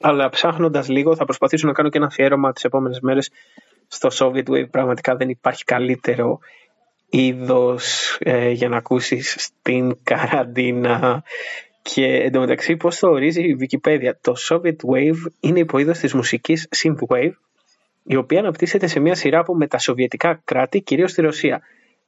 [0.00, 3.30] Αλλά ψάχνοντας λίγο θα προσπαθήσω να κάνω και ένα αφιέρωμα τις επόμενες μέρες
[3.88, 4.70] στο Soviet Wave.
[4.70, 6.38] Πραγματικά δεν υπάρχει καλύτερο
[7.10, 11.22] είδος ε, για να ακούσεις στην καραντίνα
[11.94, 17.32] και εντωμεταξύ πώς το ορίζει η Wikipedia το Soviet Wave είναι υποείδος της μουσικής Synthwave
[18.02, 21.60] η οποία αναπτύσσεται σε μια σειρά από μετασοβιετικά κράτη κυρίως στη Ρωσία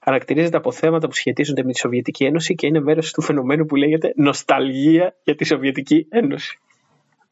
[0.04, 3.76] χαρακτηρίζεται από θέματα που σχετίζονται με τη Σοβιετική Ένωση και είναι μέρος του φαινομένου που
[3.76, 6.58] λέγεται νοσταλγία για τη Σοβιετική Ένωση.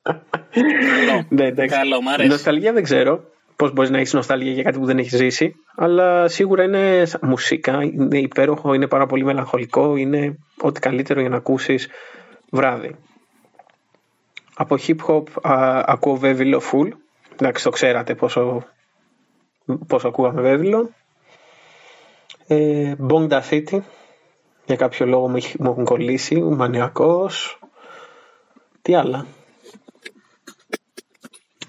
[0.02, 3.24] Καλό, ναι, Καλό μ' Νοσταλγία δεν ξέρω
[3.56, 5.54] πώς μπορείς να έχεις νοσταλγία για κάτι που δεν έχεις ζήσει.
[5.76, 11.36] Αλλά σίγουρα είναι μουσικά, είναι υπέροχο, είναι πάρα πολύ μελαγχολικό, είναι ό,τι καλύτερο για να
[11.36, 11.88] ακούσεις
[12.50, 12.96] βράδυ.
[14.54, 16.88] Από hip hop α, ακούω βέβαιλο full.
[17.32, 18.64] Εντάξει, το ξέρατε πόσο,
[19.86, 20.90] πόσο ακούγαμε βέβαιλο.
[22.46, 23.80] Ε, Bongda City.
[24.66, 26.40] Για κάποιο λόγο μου έχουν κολλήσει.
[26.40, 27.58] Μανιακός.
[28.82, 29.26] Τι άλλα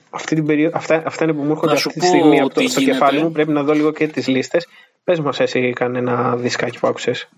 [0.09, 2.82] αυτή την περίοδο, αυτά, αυτά είναι που μου έρχονται αυτή τη στιγμή από το, στο
[2.82, 3.32] κεφάλι μου.
[3.32, 4.67] Πρέπει να δω λίγο και τις λίστες.
[5.03, 7.30] Πες μας εσύ κανένα δισκάκι που άκουσες.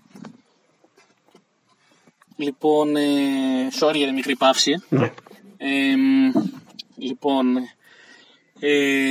[2.42, 3.02] Λοιπόν, ε,
[3.80, 4.82] sorry για τη μικρή παύση.
[4.88, 5.12] Ναι.
[5.56, 5.94] Ε,
[6.96, 7.56] λοιπόν...
[8.60, 9.10] Ε,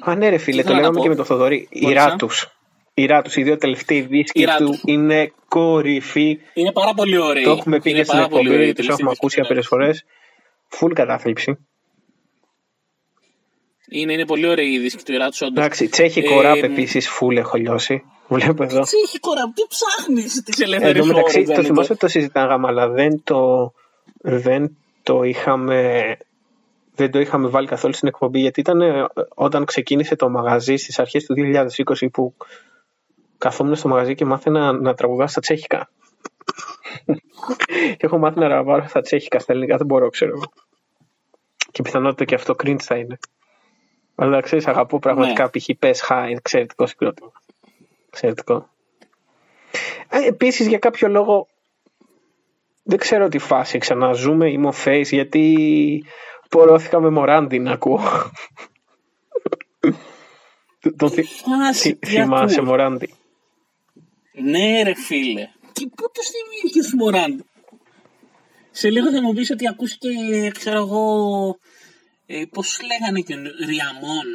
[0.00, 1.68] Α, ναι ρε φίλε, το λέγαμε και με το Θοδωρή.
[1.70, 2.48] Η Ράτους.
[2.94, 6.38] Η Ράτους, οι δύο τελευταίοι δίσκοι του είναι κορυφή.
[6.54, 7.42] Είναι πάρα πολύ ωραίοι.
[7.44, 10.04] Το έχουμε πει και στην εκπομπή, τους έχουμε ακούσει άπειρες φορές.
[10.68, 11.58] Φουλ κατάθλιψη.
[13.92, 15.64] Είναι, είναι πολύ ωραία η δίσκη του Ιράτου όντως.
[15.64, 18.04] Εντάξει, τσέχικο ε, ραπ επίσης φουλ έχω λιώσει.
[18.28, 18.80] Βλέπω εδώ.
[18.80, 22.88] Τσέχικο ραπ, τι ψάχνεις τι ελεύθερε Εν τω μεταξύ, το θυμάσαι ότι το συζητάγαμε, αλλά
[22.88, 23.72] δεν το,
[24.14, 26.16] δεν το είχαμε.
[26.94, 30.98] Δεν το είχαμε βάλει καθόλου στην εκπομπή γιατί ήταν ε, όταν ξεκίνησε το μαγαζί στις
[30.98, 32.34] αρχές του 2020 που
[33.38, 35.90] καθόμουν στο μαγαζί και μάθαινα να τραγουδά στα τσέχικα.
[37.96, 40.40] και έχω μάθει να ραβάρω στα τσέχικα, στα ελληνικά δεν μπορώ, ξέρω.
[41.70, 43.18] Και πιθανότητα και αυτό cringe θα είναι.
[44.14, 45.42] Αλλά ξέρεις, αγαπώ πραγματικά.
[45.42, 45.50] Ναι.
[45.50, 45.68] Π.χ.
[45.78, 47.32] πες χα, εξαιρετικό συγκρότημα.
[48.08, 48.68] Εξαιρετικό.
[50.08, 51.46] Ε, Επίσης για κάποιο λόγο
[52.82, 54.50] δεν ξέρω τι φάση ξαναζούμε.
[54.50, 56.04] Είμαι ο Face γιατί
[56.48, 58.00] πορώθηκα με Μωράντι να ακούω.
[60.96, 61.22] Τον θυ...
[62.06, 63.14] θυμάσαι Μωράντι;
[64.32, 65.48] Ναι ρε φίλε.
[65.72, 67.44] Και πότε θυμήθηκες Μωράντι;
[68.70, 71.04] Σε λίγο θα μου πεις ότι ακούστηκε, ξέρω εγώ,
[72.34, 73.34] ε, πώς λέγανε και
[73.68, 74.26] Ριαμόν.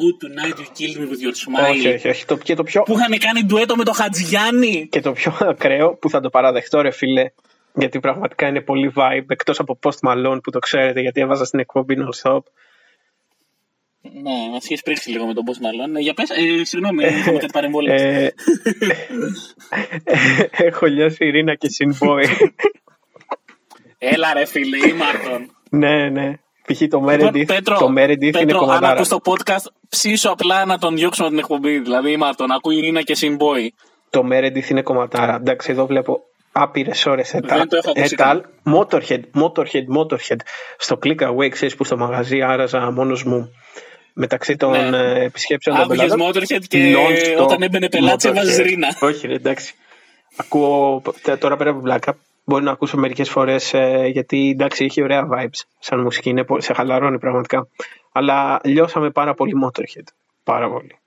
[0.00, 1.70] Oh, tonight you killed me with your smile.
[1.70, 2.24] Όχι, όχι, όχι.
[2.24, 2.82] Το, και το πιο...
[2.82, 4.88] Που είχαν κάνει ντουέτο με το Χατζιάννη.
[4.90, 7.30] Και το πιο ακραίο που θα το παραδεχτώ, ρε φίλε,
[7.74, 11.58] γιατί πραγματικά είναι πολύ vibe, εκτός από Post Malone που το ξέρετε, γιατί έβαζα στην
[11.58, 12.40] εκπομπή Non-Stop.
[14.00, 15.96] Ναι, μα έχει πρίξει λίγο με τον Post Malone.
[15.96, 17.94] Ε, για πες, ε, συγγνώμη, είχαμε κάτι παρεμβόλιο.
[17.94, 18.34] Ε,
[20.50, 22.26] έχω λιώσει Ειρήνα και Συνμπόη.
[23.98, 25.56] Έλα ρε φίλε, ή Μάρτον.
[25.70, 26.38] ναι, ναι.
[26.66, 26.82] Π.χ.
[26.90, 28.86] το Meredith, το Meredith είναι κομματάρα.
[28.86, 31.78] Αν ακούς το podcast, ψήσω απλά να τον διώξουμε την εκπομπή.
[31.78, 33.74] Δηλαδή, Μάρτον, ακούει η Ειρήνα και Συμπόη.
[34.10, 35.34] Το Meredith είναι κομματάρα.
[35.34, 36.20] Εντάξει, εδώ βλέπω
[36.52, 37.66] άπειρες ώρες ετάλ.
[37.92, 40.40] Ετάλ, Motorhead, Motorhead, Motorhead.
[40.78, 43.50] Στο Click Away, ξέρεις που στο μαγαζί άραζα μόνος μου
[44.12, 44.96] μεταξύ των ναι.
[44.96, 46.20] Ε, επισκέψεων των πελάτων.
[46.22, 46.96] Motorhead και
[47.38, 48.88] όταν έμπαινε πελάτης έβαζες ρίνα.
[49.00, 49.74] Όχι, εντάξει.
[50.36, 51.02] Ακούω
[51.38, 55.60] τώρα πέρα από πλάκα μπορεί να ακούσω μερικές φορές ε, γιατί εντάξει έχει ωραία vibes
[55.78, 57.68] σαν μουσική, είναι, σε χαλαρώνει πραγματικά.
[58.12, 60.04] Αλλά λιώσαμε πάρα πολύ Motorhead.
[60.44, 60.98] Πάρα πολύ.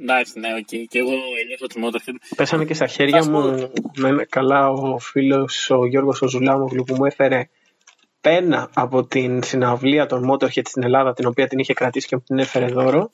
[0.00, 0.58] Εντάξει, ναι, οκ.
[0.58, 0.84] Okay.
[0.88, 1.10] Και εγώ
[1.46, 2.14] νιώθω τη Motorhead.
[2.36, 7.04] Πέσανε και στα χέρια μου με καλά ο φίλος ο Γιώργος ο Ζουλάμογλου που μου
[7.04, 7.48] έφερε
[8.20, 12.22] πένα από την συναυλία των Motorhead στην Ελλάδα, την οποία την είχε κρατήσει και μου
[12.26, 13.10] την έφερε δώρο.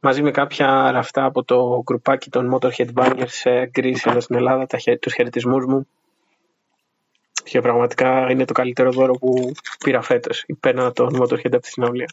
[0.00, 4.78] Μαζί με κάποια ραφτά από το γκρουπάκι των Motorhead Bangers Greece εδώ στην Ελλάδα, τα,
[5.00, 5.86] τους χαιρετισμούς μου.
[7.44, 9.52] Και πραγματικά είναι το καλύτερο δώρο που
[9.84, 10.44] πήρα φέτος.
[10.60, 12.08] Παίρνα τον Motorhead από τη συναυλία.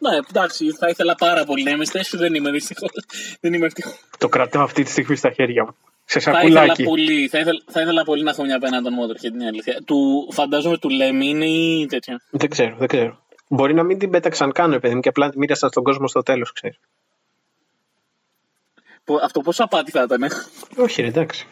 [0.00, 2.90] ναι, εντάξει, θα ήθελα πάρα πολύ να είμαι στέση, δεν είμαι δυστυχώς.
[3.40, 3.68] Δεν είμαι
[4.18, 5.76] Το κρατάω αυτή τη στιγμή στα χέρια μου.
[6.04, 6.52] Σε σακουλάκι.
[6.52, 9.42] Θα ήθελα πολύ, θα ήθελα, θα ήθελα πολύ να έχω μια πένα τον Motorhead, την
[9.42, 9.82] αλήθεια.
[9.84, 12.20] Του, φαντάζομαι του Λέμι είναι ή τέτοια.
[12.30, 13.26] Δεν ξέρω, δεν ξέρω.
[13.48, 16.22] Μπορεί να μην την πέταξαν καν, παιδί μου, και απλά την μοίρασαν στον κόσμο στο
[16.22, 16.78] τέλος, ξέρεις.
[19.22, 20.30] Αυτό πόσο απάτη θα ήταν.
[20.76, 21.46] Όχι, ρε, εντάξει.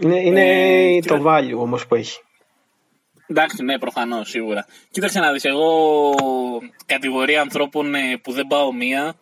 [0.00, 2.20] Είναι, είναι ε, το value όμως που έχει.
[3.26, 4.66] Εντάξει, ναι, προφανώς, σίγουρα.
[4.90, 6.14] Κοίταξε να δεις, εγώ
[6.86, 9.14] κατηγορία ανθρώπων ε, που δεν πάω μία.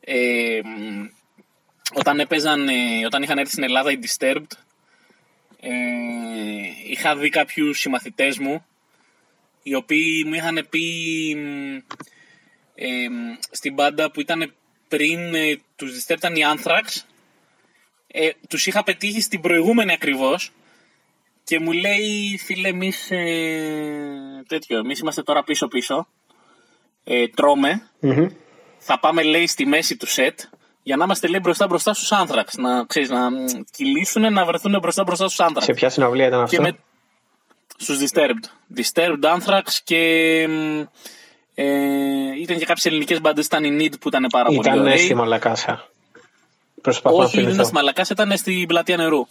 [0.00, 0.60] Ε,
[1.94, 4.50] όταν έπαιζαν, ε, όταν είχαν έρθει στην Ελλάδα οι Disturbed,
[5.60, 5.70] ε,
[6.90, 8.66] είχα δει κάποιους συμμαθητές μου
[9.66, 10.86] οι οποίοι μου είχαν πει
[12.74, 12.86] ε,
[13.50, 14.52] στην μπάντα που ήταν
[14.88, 17.02] πριν ε, τους Disturbed ήταν οι Anthrax.
[18.06, 20.52] Ε, τους είχα πετύχει στην προηγούμενη ακριβώς
[21.44, 26.08] και μου λέει φίλε εμείς ε, τέτοιο, εμείς είμαστε τώρα πίσω πίσω.
[27.04, 27.90] Ε, τρώμε.
[28.78, 30.40] Θα πάμε λέει στη μέση του σετ
[30.82, 33.28] για να είμαστε λέει μπροστά μπροστά στους Anthrax να, ξέρεις, να
[33.70, 36.78] κυλήσουν να βρεθούν μπροστά μπροστά στους Anthrax σε ποια συναυλία ήταν αυτό; με,
[37.76, 39.96] στους Disturbed Disturbed, Anthrax και
[41.54, 41.64] ε,
[42.40, 44.92] ήταν και κάποιες ελληνικές μπάντες ήταν η Need που ήταν πάρα ήταν πολύ ωραία.
[44.92, 45.88] Ήταν στη Μαλακάσα
[46.82, 49.26] Προσπαθώ Όχι, δεν ήταν στη Μαλακάσα, ήταν στην πλατεία νερού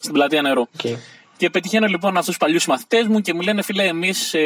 [0.00, 0.68] στην πλατεία νερού.
[0.82, 0.94] Okay.
[1.36, 4.38] Και πετυχαίνω λοιπόν αυτούς τους παλιούς συμμαθητές μου και μου λένε, φίλε, εμείς ε,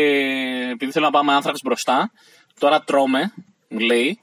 [0.72, 2.10] επειδή θέλουμε να πάμε Anthrax μπροστά,
[2.58, 3.32] τώρα τρώμε,
[3.68, 4.18] μου λέει.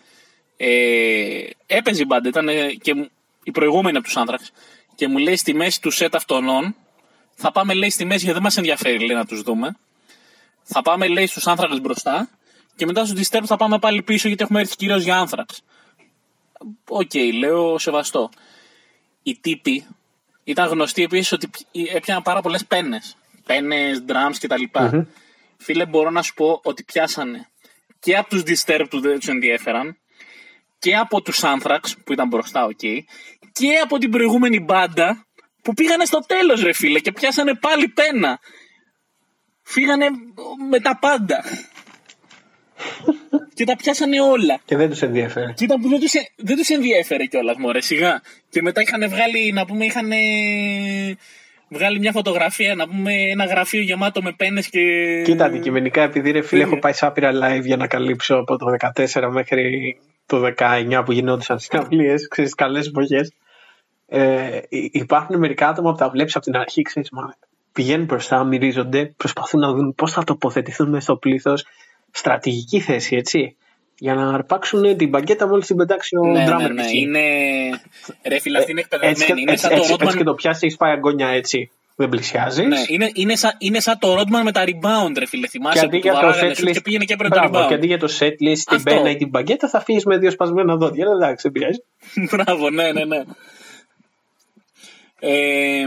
[0.58, 2.48] Ε, έπαιζε η μπάντα, ήταν
[2.82, 3.10] και
[3.44, 4.52] η προηγούμενη από τους Anthrax.
[4.96, 6.76] Και μου λέει στη μέση του σετ αυτών,
[7.42, 9.76] θα πάμε λέει στη μέση γιατί δεν μας ενδιαφέρει λέει, να τους δούμε.
[10.64, 12.30] Θα πάμε λέει στους Anthrax μπροστά
[12.76, 15.62] και μετά στους Disturbed θα πάμε πάλι πίσω γιατί έχουμε έρθει κυρίως για Anthrax.
[16.88, 18.30] Οκέι, λέω σεβαστό.
[19.24, 19.86] Οι τύποι
[20.44, 21.50] ήταν γνωστοί επίσης ότι
[21.94, 23.16] έπιαναν πάρα πολλές πένες.
[23.46, 24.64] Πένες, drums κτλ.
[24.74, 25.06] Mm-hmm.
[25.58, 27.50] Φίλε, μπορώ να σου πω ότι πιάσανε
[28.00, 29.98] και από τους Disturbed που δεν τους ενδιαφέραν
[30.80, 32.80] και από τους Anthrax που ήταν μπροστά, οκέι,
[33.52, 35.26] και από την προηγούμενη μπάντα
[35.62, 38.40] που πήγανε στο τέλος, ρε φίλε, και πιάσανε πάλι πένα.
[39.64, 40.06] Φύγανε
[40.70, 41.44] με τα πάντα
[43.56, 44.60] και τα πιάσανε όλα.
[44.66, 45.54] Και δεν τους ενδιαφέρε.
[45.54, 48.22] Και ήταν που δεν τους δεν τους ενδιαφέρε κιόλας, μωρέ, σιγά.
[48.50, 50.12] Και μετά είχαν βγάλει, να πούμε, είχαν
[51.70, 54.80] βγάλει μια φωτογραφία, να πούμε, ένα γραφείο γεμάτο με πένες και.
[55.26, 59.30] Κοίτα, αντικειμενικά, επειδή ρε φίλε, έχω πάει σάπειρα live για να καλύψω από το 14
[59.32, 63.34] μέχρι το 19 που γινόντουσαν συναυλίες, ξέρεις, καλές εποχές.
[64.14, 64.60] Ε,
[64.92, 67.34] υπάρχουν μερικά άτομα που τα βλέπεις από την αρχή, ξέρεις, μα
[67.72, 71.66] πηγαίνουν μπροστά, μυρίζονται, προσπαθούν να δουν πώς θα τοποθετηθούν μέσα στο πλήθος
[72.12, 73.56] στρατηγική θέση, έτσι.
[73.98, 77.22] Για να αρπάξουν την μπαγκέτα μόλις την πετάξει ο ναι, Ναι, ναι, είναι.
[78.28, 79.22] Ρε φίλε, αυτή είναι εκπαιδευμένη.
[79.22, 81.72] Έτσι, είναι σαν έτσι, το έτσι, και το πιάσει, έχει πάει αγκόνια έτσι.
[81.96, 82.66] Δεν πλησιάζει.
[82.66, 85.48] Ναι, είναι, είναι, σαν, είναι σαν το Ρότμαν με τα rebound, ρε φίλε.
[85.48, 86.72] Θυμάσαι και αντί για το setlist.
[86.72, 87.68] Και πήγαινε και έπαιρνε το rebound.
[87.68, 90.76] Και αντί για το setlist, την πένα ή την μπαγκέτα, θα φύγει με δύο σπασμένα
[90.76, 91.06] δόντια.
[91.16, 91.84] Εντάξει, δεν πειράζει.
[92.32, 93.24] Μπράβο, ναι, ναι, ναι.
[95.24, 95.86] Ε,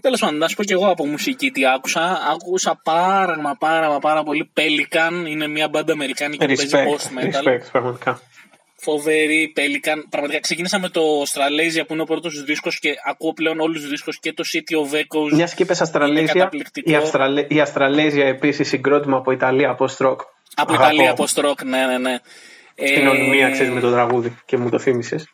[0.00, 2.20] Τέλος πάντων, να σου πω και εγώ από μουσική τι άκουσα.
[2.32, 5.28] Άκουσα πάρα μα πάρα μα πάρα πολύ Pelican.
[5.28, 7.48] Είναι μια μπάντα Αμερικάνικη που παίζει post metal.
[7.48, 8.20] Respect, πραγματικά.
[8.76, 10.02] Φοβερή Pelican.
[10.10, 13.80] Πραγματικά ξεκίνησα με το Australasia που είναι ο πρώτος του δίσκος και ακούω πλέον όλους
[13.80, 15.32] τους δίσκους και το City of Echoes.
[15.32, 16.48] Μιας και είπες Australasia.
[16.74, 17.40] Η, Αυστραλέ...
[17.40, 20.16] η Australasia επίσης συγκρότημα από Ιταλία, post-rock.
[20.54, 22.18] Από Ιταλία, post-rock, ναι, ναι, ναι.
[22.74, 23.08] Στην ε...
[23.08, 25.26] ονομία, ξέρεις με το τραγούδι και μου το θύμισες.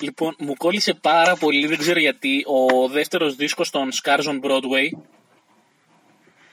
[0.00, 4.98] Λοιπόν, μου κόλλησε πάρα πολύ, δεν ξέρω γιατί, ο δεύτερος δίσκος των Scars on Broadway,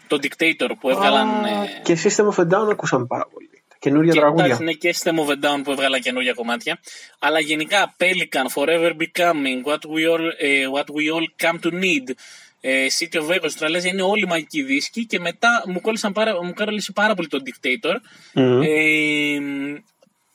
[0.07, 1.29] το Dictator που έβγαλαν...
[1.45, 3.49] Ah, και System of a Down ακούσαμε πάρα πολύ.
[3.79, 4.57] Καινούρια και, τραγούδια.
[4.61, 6.79] Ναι, και System of a Down που έβγαλαν καινούργια κομμάτια.
[7.19, 12.09] Αλλά γενικά Pelican, Forever Becoming, What We All, uh, What We All Come to Need,
[12.09, 16.53] uh, City of Echoes, Australasia είναι όλοι μαγικοί δίσκοι και μετά μου κόλλησε πάρα, μου
[16.93, 17.95] πάρα πολύ το Dictator.
[18.39, 18.61] Mm-hmm.
[18.63, 19.39] Ε,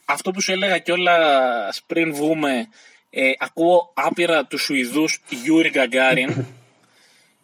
[0.04, 2.68] αυτό που σου έλεγα κιόλας πριν βγούμε
[3.14, 6.46] ε, ακούω άπειρα τους Σουηδούς Yuri Gagarin.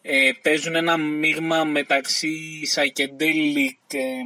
[0.02, 4.20] Ε, παίζουν ένα μείγμα μεταξύ psychedelic, ε,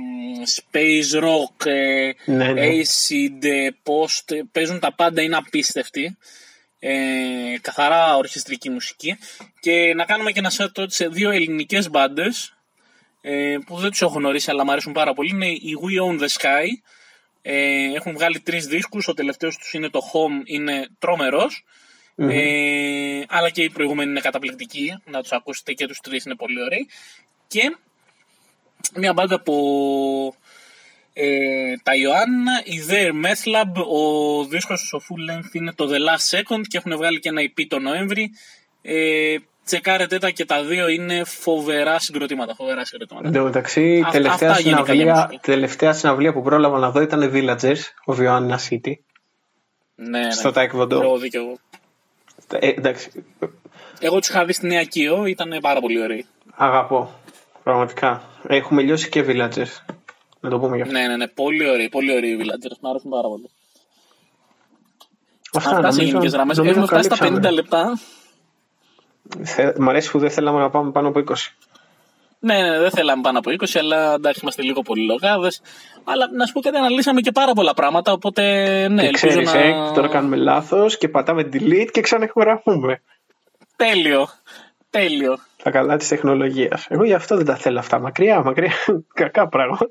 [0.56, 2.62] space rock, ε, ναι, ναι.
[2.62, 6.16] acid, ε, post, παίζουν τα πάντα, είναι απίστευτοι.
[6.78, 9.18] Ε, καθαρά ορχιστρική μουσική
[9.60, 12.56] και να κάνουμε και ένα set σε δύο ελληνικές μπάντες
[13.20, 16.20] ε, που δεν τους έχω γνωρίσει αλλά μου αρέσουν πάρα πολύ είναι η We Own
[16.20, 16.66] The Sky
[17.42, 20.88] ε, έχουν βγάλει τρεις δίσκους, ο τελευταίος τους είναι το Home, είναι
[22.16, 26.62] Ε, αλλά και οι προηγούμενοι είναι καταπληκτικοί, να τους ακούσετε και τους τρεις είναι πολύ
[26.62, 26.88] ωραίοι.
[27.46, 27.76] Και
[28.94, 29.54] μια μπάντα από
[31.12, 35.98] ε, τα Ιωάννα, η Their Meth Lab, ο δίσκος ο full length είναι το The
[35.98, 38.30] Last Second και έχουν βγάλει και ένα EP το Νοέμβρη.
[38.82, 39.36] Ε,
[39.72, 42.54] τσεκάρετε τα και τα δύο είναι φοβερά συγκροτήματα.
[42.54, 43.26] Φοβερά συγκροτήματα.
[43.26, 48.60] Εν τω μεταξύ, τελευταία, συναυλία, τελευταία συναυλία που πρόλαβα να δω ήταν Villagers, ο Βιωάννα
[48.70, 48.92] City.
[49.94, 50.30] Ναι, ναι.
[50.30, 50.90] Στο Taekwondo.
[50.90, 51.56] Εγώ δίκαιο.
[52.58, 53.24] Ε, εντάξει.
[54.00, 56.26] Εγώ τους είχα δει στην Νέα Κίο, ήταν πάρα πολύ ωραίοι.
[56.54, 57.20] Αγαπώ.
[57.62, 58.22] Πραγματικά.
[58.48, 59.94] Έχουμε λιώσει και Villagers.
[60.40, 60.94] Να το πούμε γι' αυτό.
[60.94, 61.26] Ναι, ναι, ναι.
[61.28, 62.76] Πολύ ωραίοι, πολύ ωραίοι οι Villagers.
[62.80, 63.50] Μ' άρεσουν πάρα πολύ.
[65.52, 66.58] Αυτά, Αυτά σε γενικές γραμμές.
[66.58, 67.98] Έχουμε φτάσει στα 50 λεπτά.
[69.78, 71.34] Μ' αρέσει που δεν θέλαμε να πάμε πάνω από 20.
[72.38, 75.62] Ναι, ναι, δεν θέλαμε πάνω από 20, αλλά εντάξει, είμαστε λίγο πολύ λογάδες.
[76.04, 78.12] Αλλά να σου πω κάτι, αναλύσαμε και πάρα πολλά πράγματα.
[78.12, 78.42] Οπότε,
[78.88, 79.58] ναι, και ελπίζω ξέρεις, να...
[79.58, 83.02] Ε, τώρα κάνουμε λάθος και πατάμε delete και ξαναεχογραφούμε.
[83.76, 84.28] Τέλειο.
[84.90, 85.38] Τέλειο.
[85.62, 86.86] Τα καλά της τεχνολογίας.
[86.88, 87.98] Εγώ γι' αυτό δεν τα θέλω αυτά.
[87.98, 88.72] Μακριά, μακριά.
[89.20, 89.90] Κακά πράγματα.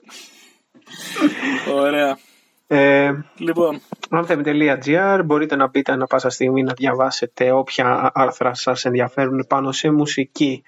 [1.74, 2.18] Ωραία.
[2.74, 3.82] Ε, λοιπόν.
[4.10, 9.92] Anthem.gr μπορείτε να μπείτε ανα πάσα στιγμή να διαβάσετε όποια άρθρα σας ενδιαφέρουν πάνω σε
[9.92, 10.64] μουσική,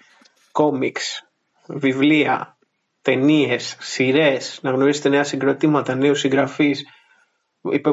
[0.52, 1.28] κόμιξ,
[1.68, 2.58] βιβλία,
[3.02, 6.86] ταινίες, σειρές, να γνωρίσετε νέα συγκροτήματα, νέους συγγραφείς.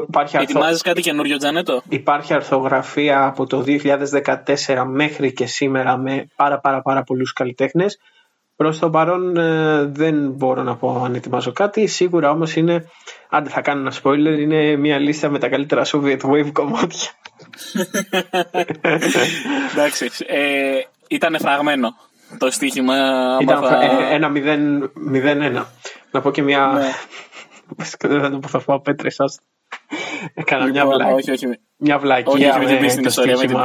[0.07, 6.59] Υπάρχει Ετοιμάζεις κάτι καινούριο, Τζανέτο; Υπάρχει αρθογραφία από το 2014 μέχρι και σήμερα με πάρα
[6.59, 7.99] πάρα πάρα πολλούς καλλιτέχνες.
[8.61, 11.87] Προς το παρόν ε, δεν μπορώ να πω αν ετοιμάζω κάτι.
[11.87, 12.85] Σίγουρα όμως είναι,
[13.29, 17.09] άντε θα κάνω ένα spoiler, είναι μια λίστα με τα καλύτερα Soviet Wave κομμάτια.
[19.71, 21.95] Εντάξει, ε, ήταν φραγμένο
[22.37, 22.95] το στοίχημα.
[23.41, 23.81] Ήταν θα...
[23.83, 25.65] Ε, ένα 0-1.
[26.11, 26.67] Να πω και μια...
[26.73, 26.91] Ναι.
[28.09, 29.17] δεν θα το πω, θα πω πέτρες,
[30.33, 31.15] Έκανα μια λοιπόν, βλακία.
[31.15, 31.59] Όχι, όχι.
[31.77, 33.37] Μια βλακία όχι, με την ιστορία.
[33.37, 33.57] Με την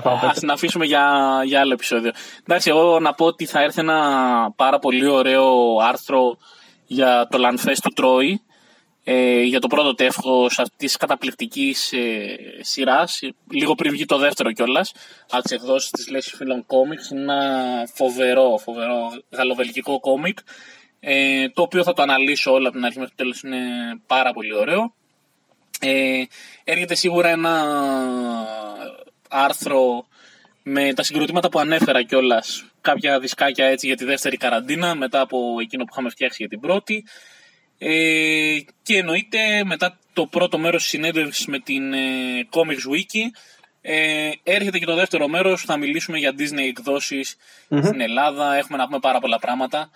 [0.00, 2.10] Ας την αφήσουμε για, για άλλο επεισόδιο.
[2.46, 6.36] Εντάξει, εγώ να πω ότι θα έρθει ένα πάρα πολύ ωραίο άρθρο
[6.86, 8.42] για το Landfest του Τρόι,
[9.04, 13.20] ε, για το πρώτο τεύχος αυτής της καταπληκτικής ε, σειράς,
[13.50, 14.92] λίγο πριν βγει το δεύτερο κιόλας,
[15.30, 17.00] από τι εκδόσει της Λέση Φίλων Κόμικ.
[17.10, 17.42] Είναι ένα
[17.94, 20.38] φοβερό, φοβερό γαλλοβελγικό κόμικ,
[21.00, 23.42] ε, το οποίο θα το αναλύσω όλα από την αρχή μέχρι το τέλος.
[23.42, 23.60] Είναι
[24.06, 24.94] πάρα πολύ ωραίο.
[25.80, 26.22] Ε,
[26.64, 27.64] έρχεται σίγουρα ένα
[29.32, 30.06] άρθρο
[30.62, 32.64] με τα συγκροτήματα που ανέφερα κιόλας.
[32.80, 36.60] Κάποια δισκάκια έτσι για τη δεύτερη καραντίνα μετά από εκείνο που είχαμε φτιάξει για την
[36.60, 37.04] πρώτη.
[37.78, 41.98] Ε, και εννοείται μετά το πρώτο μέρος της συνέντευξης με την ε,
[42.50, 43.30] Comics Wiki
[43.84, 47.36] ε, έρχεται και το δεύτερο μέρος, θα μιλήσουμε για Disney εκδοσεις
[47.82, 49.90] στην Ελλάδα, έχουμε να πούμε πάρα πολλά πράγματα.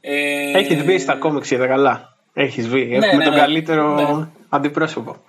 [0.00, 2.16] Ε, Έχεις μπει στα comics για καλά.
[2.32, 2.84] Έχεις μπει.
[2.84, 4.28] Ναι, έχουμε ναι, τον ναι, καλύτερο ναι.
[4.48, 5.24] αντιπρόσωπο.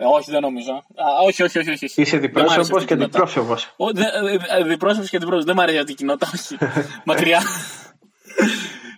[0.00, 0.72] Ε, όχι, δεν νομίζω.
[0.72, 2.00] Α, όχι, όχι, όχι, όχι.
[2.00, 3.74] Είσαι διπρόσωπος και διπρόσωπος.
[4.66, 5.44] Διπρόσωπος και διπρόσωπος.
[5.44, 6.30] Δεν μου αρέσει αυτή η κοινότητα.
[6.34, 6.56] Όχι.
[7.04, 7.40] Μακριά.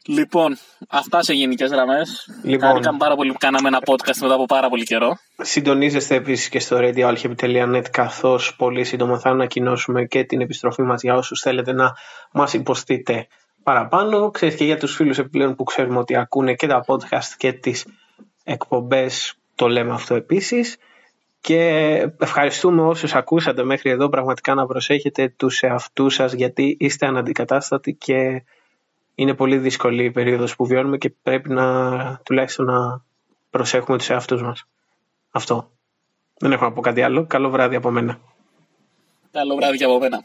[0.07, 0.57] Λοιπόν,
[0.89, 2.29] αυτά σε γενικές γραμμές.
[2.43, 5.17] Λοιπόν, πάρα πολύ που κάναμε ένα podcast μετά από πάρα πολύ καιρό.
[5.37, 11.15] Συντονίζεστε επίσης και στο radioalchemy.net καθώς πολύ σύντομα θα ανακοινώσουμε και την επιστροφή μας για
[11.15, 11.93] όσους θέλετε να
[12.33, 13.27] μας υποστείτε
[13.63, 14.31] παραπάνω.
[14.31, 17.87] Ξέρετε και για τους φίλους επιπλέον που ξέρουμε ότι ακούνε και τα podcast και τις
[18.45, 19.35] εκπομπές.
[19.55, 20.77] Το λέμε αυτό επίσης.
[21.43, 21.66] Και
[22.18, 28.45] ευχαριστούμε όσους ακούσατε μέχρι εδώ πραγματικά να προσέχετε τους εαυτούς σας γιατί είστε αναντικατάστατοι και
[29.14, 33.05] είναι πολύ δύσκολη η περίοδος που βιώνουμε και πρέπει να τουλάχιστον να
[33.51, 34.64] προσέχουμε τους εαυτούς μας.
[35.30, 35.70] Αυτό.
[36.38, 37.26] Δεν έχω να πω κάτι άλλο.
[37.26, 38.20] Καλό βράδυ από μένα.
[39.30, 40.24] Καλό βράδυ και από μένα.